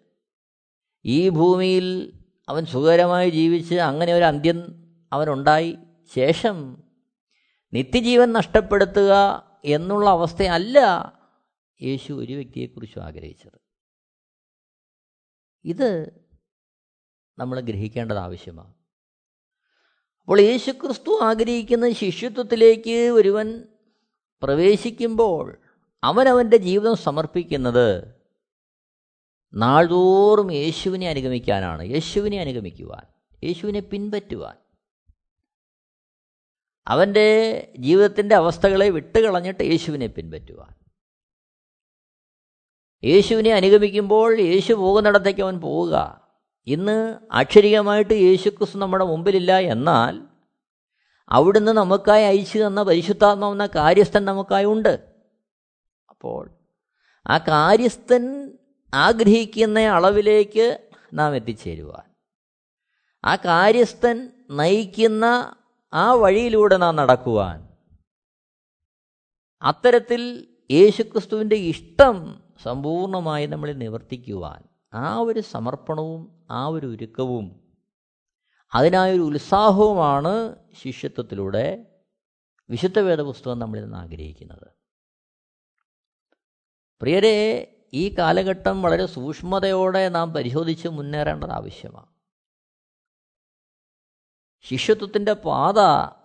ഈ 1.05 1.29
ഭൂമിയിൽ 1.29 2.13
അവൻ 2.49 2.67
സുഖകരമായി 2.67 3.31
ജീവിച്ച് 3.31 3.75
അങ്ങനെ 3.75 4.15
ഒരു 4.15 4.25
അന്ത്യം 4.25 4.87
അവനുണ്ടായി. 5.13 5.77
ശേഷം 6.15 6.88
നിത്യജീവൻ 7.73 8.33
നഷ്ടപ്പെടുത്തുക 8.33 9.45
എന്നുള്ള 9.65 10.11
അവസ്ഥയല്ല 10.11 10.79
യേശു 11.83 12.13
ഒരു 12.13 12.33
വ്യക്തിയെക്കുറിച്ചും 12.33 13.05
ആഗ്രഹിച്ചത്. 13.05 13.61
ഇത് 15.65 16.21
നമ്മൾ 17.39 17.61
ഗ്രഹിക്കേണ്ടത് 17.61 18.19
ആവശ്യമാണ്. 18.19 18.75
അപ്പോൾ 20.21 20.41
യേശുക്രിസ്തു 20.41 21.19
ആഗ്രഹിക്കുന്ന 21.23 21.93
ശിഷ്യത്വത്തിലേക്ക് 21.93 23.11
ഒരുവൻ 23.11 23.65
പ്രവേശിക്കുമ്പോൾ 24.43 25.59
അവനവന്റെ 26.05 26.57
ജീവിതം 26.57 26.97
സമർപ്പിക്കുന്നത് 26.97 28.15
നാൾതോറും 29.55 30.53
യേശുവിനെ 30.53 31.09
അനുഗമിക്കാനാണ്. 31.09 31.83
യേശുവിനെ 31.83 32.41
അനുഗമിക്കുവാൻ. 32.41 33.07
യേശുവിനെ 33.45 33.81
പിൻപറ്റുവാൻ. 33.81 34.68
അവന്റെ 36.89 37.29
ജീവിതത്തിന്റെ 37.79 38.35
അവസ്ഥകളെ 38.35 38.89
വിട്ടുകളഞ്ഞിട്ട് 38.89 39.65
യേശുവിനെ 39.65 40.07
പിൻപറ്റുവാൻ 40.07 40.75
യേശുവിനെ 43.05 43.55
അനുഗമിക്കുമ്പോൾ 43.55 44.41
യേശു 44.41 44.73
പോകുന്നിടത്തേക്ക് 44.73 45.41
അവൻ 45.41 45.61
പോവുക. 45.61 46.27
ഇന്ന് 46.67 47.19
അക്ഷരികമായിട്ട് 47.33 48.15
യേശുക്രിസ്തു 48.15 48.79
നമ്മുടെ 48.79 49.05
മുമ്പിലില്ല 49.05 49.59
എന്നാൽ 49.59 50.23
അവിടുന്ന് 51.29 51.73
നമുക്കായി 51.73 52.25
അയച്ചു 52.25 52.59
തന്ന 52.59 52.83
പരിശുദ്ധാത്മാവെന്ന 52.83 53.67
കാര്യസ്ഥൻ 53.67 54.25
നമുക്കായി 54.25 54.65
ഉണ്ട്. 54.65 55.13
അപ്പോൾ 56.11 56.51
ആ 57.27 57.39
കാര്യസ്ഥൻ 57.39 58.53
ആഗ്രഹിക്കുന്ന 58.95 59.79
അളവിലേക്ക് 59.79 60.89
നാം 61.15 61.37
എത്തിച്ചേരുവാൻ. 61.37 62.15
ആ 63.25 63.37
കാര്യസ്ഥൻ 63.37 64.31
നയിക്കുന്ന 64.51 65.57
ആ 65.93 66.13
വഴിയിലൂടെ 66.13 66.77
നാം 66.77 66.97
നടക്കുവാൻ. 66.97 67.69
അത്തരത്തിൽ 69.63 70.49
യേശുക്രിസ്തുവിന്റെ 70.71 71.57
ഇഷ്ടം 71.57 72.43
സമ്പൂർണമായി 72.63 73.47
നമ്മളിൽ 73.47 73.79
നിവർത്തിക്കുവാൻ 73.79 74.63
ആ 74.95 75.19
ഒരു 75.19 75.41
സമർപ്പണവും 75.41 76.47
ആ 76.51 76.67
ഒരു 76.67 76.87
ഒരുക്കവും 76.87 77.69
അതിനായൊരു 78.75 79.23
ഉത്സാഹവുമാണ് 79.23 80.57
ശിഷ്യത്വത്തിലൂടെ 80.73 81.87
വിശുദ്ധ 82.71 82.99
വേദപുസ്തകം 82.99 83.59
നമ്മളിൽ 83.59 83.83
നിന്ന് 83.83 83.97
ആഗ്രഹിക്കുന്നത്. 83.97 84.67
പ്രിയരെ 87.01 87.75
ഈ 87.93 88.17
കാലഘട്ടം 88.19 88.83
വളരെ 88.83 89.07
സൂക്ഷ്മതയോടെ 89.07 90.09
നാം 90.09 90.33
പരിശോധിച്ച് 90.33 90.89
മുന്നേറേണ്ടത് 90.89 91.51
ആവശ്യമാണ്. 91.51 92.18
ശിഷ്യത്വത്തിന്റെ 94.61 95.33
പാത 95.33 95.79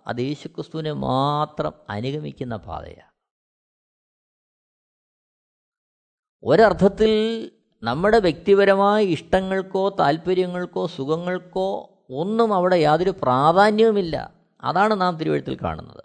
അത് 0.06 0.20
യേശുക്രിസ്തുവിനെ 0.20 0.92
മാത്രം 0.92 1.72
അനുഗമിക്കുന്ന 1.88 2.56
പാതയാണ്. 2.56 3.14
ഒരർത്ഥത്തിൽ 6.42 7.50
നമ്മുടെ 7.82 8.18
വ്യക്തിപരമായ 8.18 9.04
ഇഷ്ടങ്ങൾക്കോ 9.04 9.88
താല്പര്യങ്ങൾക്കോ 9.88 10.86
സുഖങ്ങൾക്കോ 10.86 11.90
ഒന്നും 12.10 12.54
അവിടെ 12.54 12.76
യാതൊരു 12.76 13.10
പ്രാധാന്യവുമില്ല. 13.10 14.34
അതാണ് 14.60 15.00
നാം 15.00 15.16
തിരുവഴുത്തിൽ 15.16 15.58
കാണുന്നത്. 15.62 16.04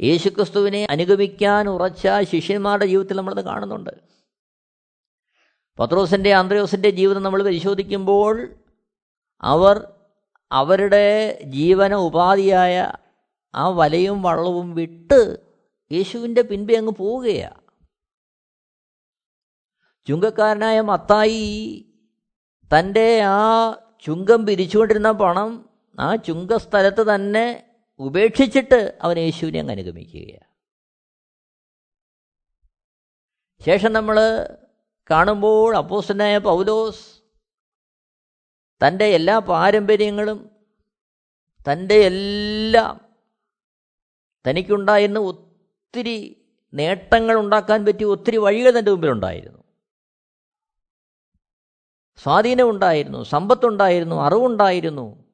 യേശുക്രിസ്തുവിനെ 0.00 0.86
അനുഗമിക്കാൻ 0.90 1.68
ഉറച്ച 1.68 2.08
ശിഷ്യന്മാരുടെ 2.22 2.86
ജീവിതത്തിൽ 2.86 3.16
നമ്മളത് 3.16 3.44
കാണുന്നുണ്ട്. 3.44 3.90
പത്രോസിന്റെ 5.78 6.32
ആന്ത്രയോസിന്റെ 6.32 6.90
ജീവിതം 6.90 7.22
നമ്മൾ 7.22 7.42
പരിശോധിക്കുമ്പോൾ 7.42 8.59
അവർ 9.42 9.76
അവരുടെ 10.50 11.06
ജീവന 11.44 11.94
ഉപാധിയായ 11.94 12.76
ആ 13.54 13.68
വലയും 13.68 14.22
വള്ളവും 14.22 14.74
വിട്ട് 14.74 15.20
യേശുവിന്റെ 15.90 16.42
പിൻപേ 16.42 16.74
അങ്ങ് 16.76 16.94
പോവുകയാണ് 16.94 17.58
ചുങ്കക്കാരനായ 20.06 20.80
മത്തായി 20.80 21.46
തന്റെ 22.70 23.08
ആ 23.22 23.40
ചുങ്കം 24.04 24.46
പിരിച്ചുകൊണ്ടിരുന്ന 24.46 25.10
പണം 25.12 25.50
ആ 25.98 26.14
ചുങ്കസ്ഥലത്ത് 26.16 27.14
തന്നെ 27.14 27.46
ഉപേക്ഷിച്ചിട്ട് 28.00 28.98
അവൻ 29.02 29.18
യേശുവിനെ 29.18 29.58
അങ്ങ് 29.60 29.72
അനുഗമിക്കുകയാണ് 29.72 30.46
ശേഷം 33.60 33.92
നമ്മൾ 33.92 34.16
കാണുമ്പോൾ 35.10 35.76
അപ്പോസ്റ്റനായ 35.76 36.38
പൗലോസ് 36.38 37.19
തന്റെ 38.84 39.14
എല്ലാ 39.14 39.38
പാരമ്പര്യങ്ങളും 39.38 40.50
തന്റെ 41.72 41.94
എല്ലാം 41.94 43.00
തനിക്കുണ്ടായിരുന്ന 44.48 45.18
ഒത്തിരി 45.18 46.46
നേട്ടങ്ങൾ 46.74 47.34
ഉണ്ടാക്കാൻ 47.34 47.84
പറ്റിയ 47.84 48.06
ഒത്തിരി 48.06 48.36
വഴികൾ 48.36 48.78
തന്റെ 48.78 48.90
മുമ്പിലുണ്ടായിരുന്നു 48.90 49.60
സ്വാധീനമുണ്ടായിരുന്നു 52.18 53.22
സമ്പത്തുണ്ടായിരുന്നു 53.22 54.16
അറിവുണ്ടായിരുന്നു 54.16 55.24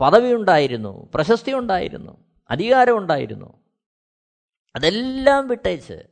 പദവി 0.00 0.34
ഉണ്ടായിരുന്നു 0.34 1.10
പ്രശസ്തി 1.14 1.52
ഉണ്ടായിരുന്നു 1.52 2.26
അധികാരമുണ്ടായിരുന്നു. 2.50 3.62
അതെല്ലാം 4.74 5.48
വിട്ടയച്ച് 5.48 6.08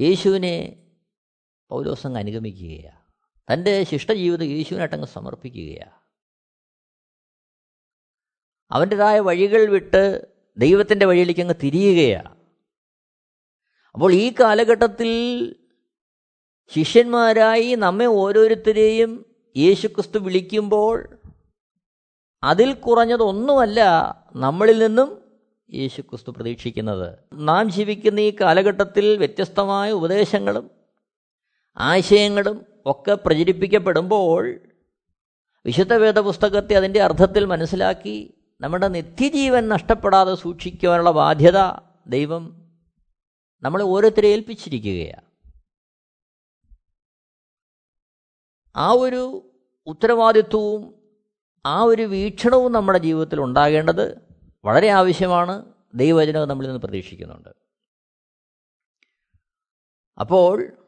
യേശുവിനെ 0.00 0.76
പൗലോസങ്ങ് 1.70 2.18
അനുഗമിക്കുകയാണ്. 2.18 3.01
തന്റെ 3.52 3.84
ശിഷ്ടജീവിതം 3.84 4.44
യേശുവിനായിട്ടങ്ങ് 4.44 5.06
സമർപ്പിക്കുകയാണ്. 5.06 6.02
അവന്റെതായ 8.70 9.20
വഴികൾ 9.20 9.70
വിട്ട് 9.70 10.26
ദൈവത്തിന്റെ 10.56 11.06
വഴിയിലേക്ക് 11.06 11.40
അങ്ങ് 11.40 11.54
തിരിയുകയാണ്. 11.62 12.36
അപ്പോൾ 13.94 14.12
ഈ 14.12 14.34
കാലഘട്ടത്തിൽ 14.40 15.10
ശിഷ്യന്മാരായി 16.66 17.74
നമ്മെ 17.74 18.06
ഓരോരുത്തരെയും 18.06 19.34
യേശുക്രിസ്തു 19.56 20.18
വിളിക്കുമ്പോൾ 20.18 21.18
അതിൽ 22.42 22.72
കുറഞ്ഞതൊന്നുമല്ല 22.72 23.80
നമ്മളിൽ 24.36 24.78
നിന്നും 24.78 25.38
യേശുക്രിസ്തു 25.72 26.30
പ്രതീക്ഷിക്കുന്നത്. 26.30 27.18
നാം 27.34 27.70
ജീവിക്കുന്ന 27.70 28.20
ഈ 28.20 28.36
കാലഘട്ടത്തിൽ 28.40 29.16
വ്യത്യസ്തമായ 29.16 29.92
ഉപദേശങ്ങളും 29.92 30.70
ആശയങ്ങളും 31.76 32.71
ഒക്കെ 32.86 33.14
പ്രചരിപ്പിക്കപ്പെടുമ്പോൾ 33.14 34.58
വിശുദ്ധ 35.66 35.92
വേദ 35.92 36.18
പുസ്തകത്തെ 36.18 36.74
അതിന്റെ 36.74 37.02
അർത്ഥത്തിൽ 37.02 37.44
മനസ്സിലാക്കി 37.44 38.44
നമ്മുടെ 38.60 38.88
നിത്യജീവൻ 38.88 39.68
നഷ്ടപ്പെടാതെ 39.68 40.34
സൂക്ഷിക്കുവാനുള്ള 40.34 41.10
ബാധ്യത 41.10 41.58
ദൈവം 42.06 42.70
നമ്മളെ 43.62 43.84
ഓരോരുത്തരെ 43.84 44.28
ഏൽപ്പിച്ചിരിക്കുകയാണ്. 44.28 45.32
ആ 48.76 48.90
ഒരു 48.90 49.52
ഉത്തരവാദിത്വവും 49.86 50.94
ആ 51.66 51.82
ഒരു 51.82 52.02
വീക്ഷണവും 52.02 52.72
നമ്മുടെ 52.72 52.98
ജീവിതത്തിൽ 52.98 53.40
ഉണ്ടാകേണ്ടത് 53.40 54.18
വളരെ 54.64 54.88
ആവശ്യമാണ്. 54.88 55.72
ദൈവവചനം 55.94 56.48
നമ്മളിൽ 56.48 56.68
നിന്ന് 56.68 56.82
പ്രതീക്ഷിക്കുന്നുണ്ട്. 56.82 57.48
അപ്പോൾ 60.20 60.81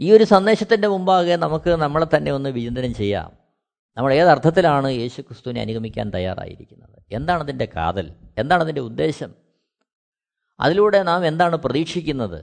ഈ 0.00 0.12
ഒരു 0.12 0.24
സന്ദേശത്തിന്റെ 0.24 0.88
മുമ്പാകെ 0.88 1.36
നമുക്ക് 1.36 1.70
നമ്മളെ 1.70 2.06
തന്നെ 2.16 2.32
ഒന്ന് 2.32 2.50
വിചിന്തനം 2.50 2.94
ചെയ്യാം. 2.94 3.32
നമ്മൾ 3.96 4.14
ഏതർത്ഥത്തിലാണ് 4.14 4.90
യേശു 4.90 5.20
ക്രിസ്തുവിനെ 5.20 5.60
അനുഗമിക്കാൻ 5.60 6.10
തയ്യാറായിരിക്കുന്നത്? 6.10 7.02
എന്താണ് 7.12 7.42
അതിന്റെ 7.42 7.68
കാതൽ? 7.76 8.14
എന്താണ് 8.38 8.62
അതിന്റെ 8.62 8.80
ഉദ്ദേശം? 8.80 9.34
അതിലൂടെ 10.60 11.02
നാം 11.02 11.26
എന്താണ് 11.26 11.56
പ്രതീക്ഷിക്കുന്നത്? 11.56 12.42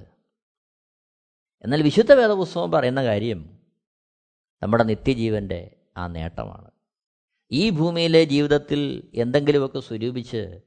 എന്നാൽ 1.64 1.82
വിശുദ്ധ 1.82 2.14
വേദപുസ്തകം 2.14 2.72
പറയുന്ന 2.72 3.04
കാര്യം 3.04 3.60
നമ്മുടെ 4.64 4.84
നിത്യജീവന്റെ 4.84 5.76
ആ 5.98 6.08
നേട്ടമാണ്. 6.08 6.72
ഈ 7.52 7.70
ഭൂമിയിലെ 7.70 8.24
ജീവിതത്തിൽ 8.24 9.10
എന്തെങ്കിലുമൊക്കെ 9.16 9.80
സ്വരൂപിച്ച് 9.80 10.60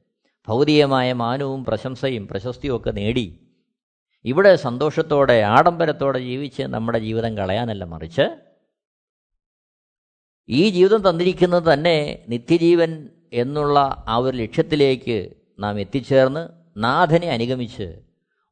ഭൗതികമായ 0.47 1.13
മാനവും 1.13 1.65
പ്രശംസയും 1.65 2.27
പ്രശസ്തിയും 2.27 2.75
ഒക്കെ 2.75 2.91
നേടി 2.91 3.44
ഇവിടെ 4.25 4.55
സന്തോഷത്തോടെ 4.55 5.41
ആഡംബരത്തോടെ 5.41 6.19
ജീവിച്ച് 6.19 6.63
നമ്മുടെ 6.63 6.99
ജീവിതം 6.99 7.37
കളയാനല്ല 7.37 7.83
മറിച്ച് 7.83 8.21
ഈ 10.49 10.69
ജീവിതം 10.69 11.09
തന്നിരിക്കുന്നത് 11.09 11.73
തന്നെ 11.73 12.25
നിത്യജീവൻ 12.29 13.09
എന്നുള്ള 13.33 13.79
ആ 14.07 14.15
ഒരു 14.15 14.37
ലക്ഷ്യത്തിലേക്ക് 14.37 15.33
നാം 15.59 15.79
എത്തിച്ചേർന്ന് 15.79 16.49
നാഥനെ 16.77 17.27
അനുഗമിച്ച് 17.27 18.01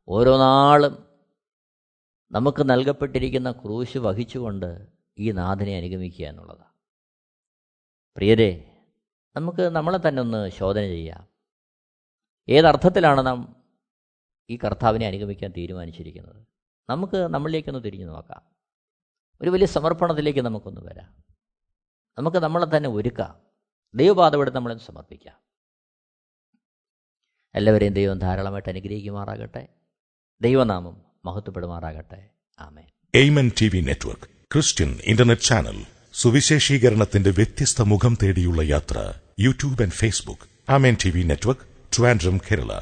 ഓരോ 0.07 0.37
നാളും 0.37 1.05
നമുക്ക് 2.31 2.69
നൽകപ്പെട്ടിരിക്കുന്ന 2.69 3.51
ക്രൂശ് 3.51 3.97
വഹിച്ചുകൊണ്ട് 3.97 4.87
ഈ 5.17 5.31
നാഥനെ 5.31 5.77
അനുഗമിക്കുക 5.77 6.25
എന്നുള്ളതാണ്. 6.25 6.73
പ്രിയരെ 8.15 8.71
നമുക്ക് 9.35 9.61
നമ്മളെ 9.61 9.99
തന്നെ 10.07 10.21
ഒന്ന് 10.21 10.49
ശോധന 10.49 10.81
ചെയ്യാം. 10.81 11.27
ഏതർത്ഥത്തിലാണ് 12.49 13.25
നാം 13.25 13.62
ഈ 14.49 14.57
കർത്താവിനെ 14.57 15.07
അനുഗമിക്കാൻ 15.07 15.53
തീരുമാനിച്ചിരിക്കുന്നത്. 15.57 16.45
നമുക്ക് 16.89 17.17
നമ്മളിലേക്കൊന്ന് 17.17 17.83
തിരിഞ്ഞു 17.83 18.05
നോക്കാം. 18.05 18.41
ഒരു 19.41 19.49
വലിയ 19.49 19.65
സമർപ്പണത്തിലേക്ക് 19.65 20.39
നമുക്കൊന്ന് 20.39 20.81
വരാം. 20.81 21.23
നമുക്ക് 22.17 22.37
നമ്മളെ 22.37 22.77
തന്നെ 22.77 22.89
ഒരുക്കാം. 22.89 23.35
ദൈവപാതപ്പെടുത്ത് 23.95 24.57
നമ്മളെ 24.57 24.77
സമർപ്പിക്കാം. 24.77 25.35
എല്ലാവരെയും 27.55 27.93
ദൈവം 27.93 28.19
ധാരാളമായിട്ട് 28.19 28.69
അനുഗ്രഹിക്കുമാറാകട്ടെ. 28.69 29.67
ദൈവനാമം 30.41 31.01
മഹത്വപ്പെടുമാറാകട്ടെ. 31.25 32.29
ആമേ 32.59 32.83
Amen 33.15 33.51
T 33.61 33.67
V 33.67 33.81
network 33.81 34.23
Christian 34.23 34.99
internet 35.03 35.41
channel 35.41 35.85
സുവിശേഷീകരണത്തിന്റെ 36.13 37.29
വ്യത്യസ്ത 37.29 37.81
മുഖം 37.81 38.17
തേടിയുള്ള 38.23 38.61
യാത്ര 38.61 39.19
YouTube 39.39 39.81
and 39.81 39.93
Facebook. 39.93 40.71
Amen 40.71 40.97
T 41.05 41.09
V 41.09 41.23
network 41.23 41.61
Trivandrum 41.97 42.37
Kerala. 42.37 42.81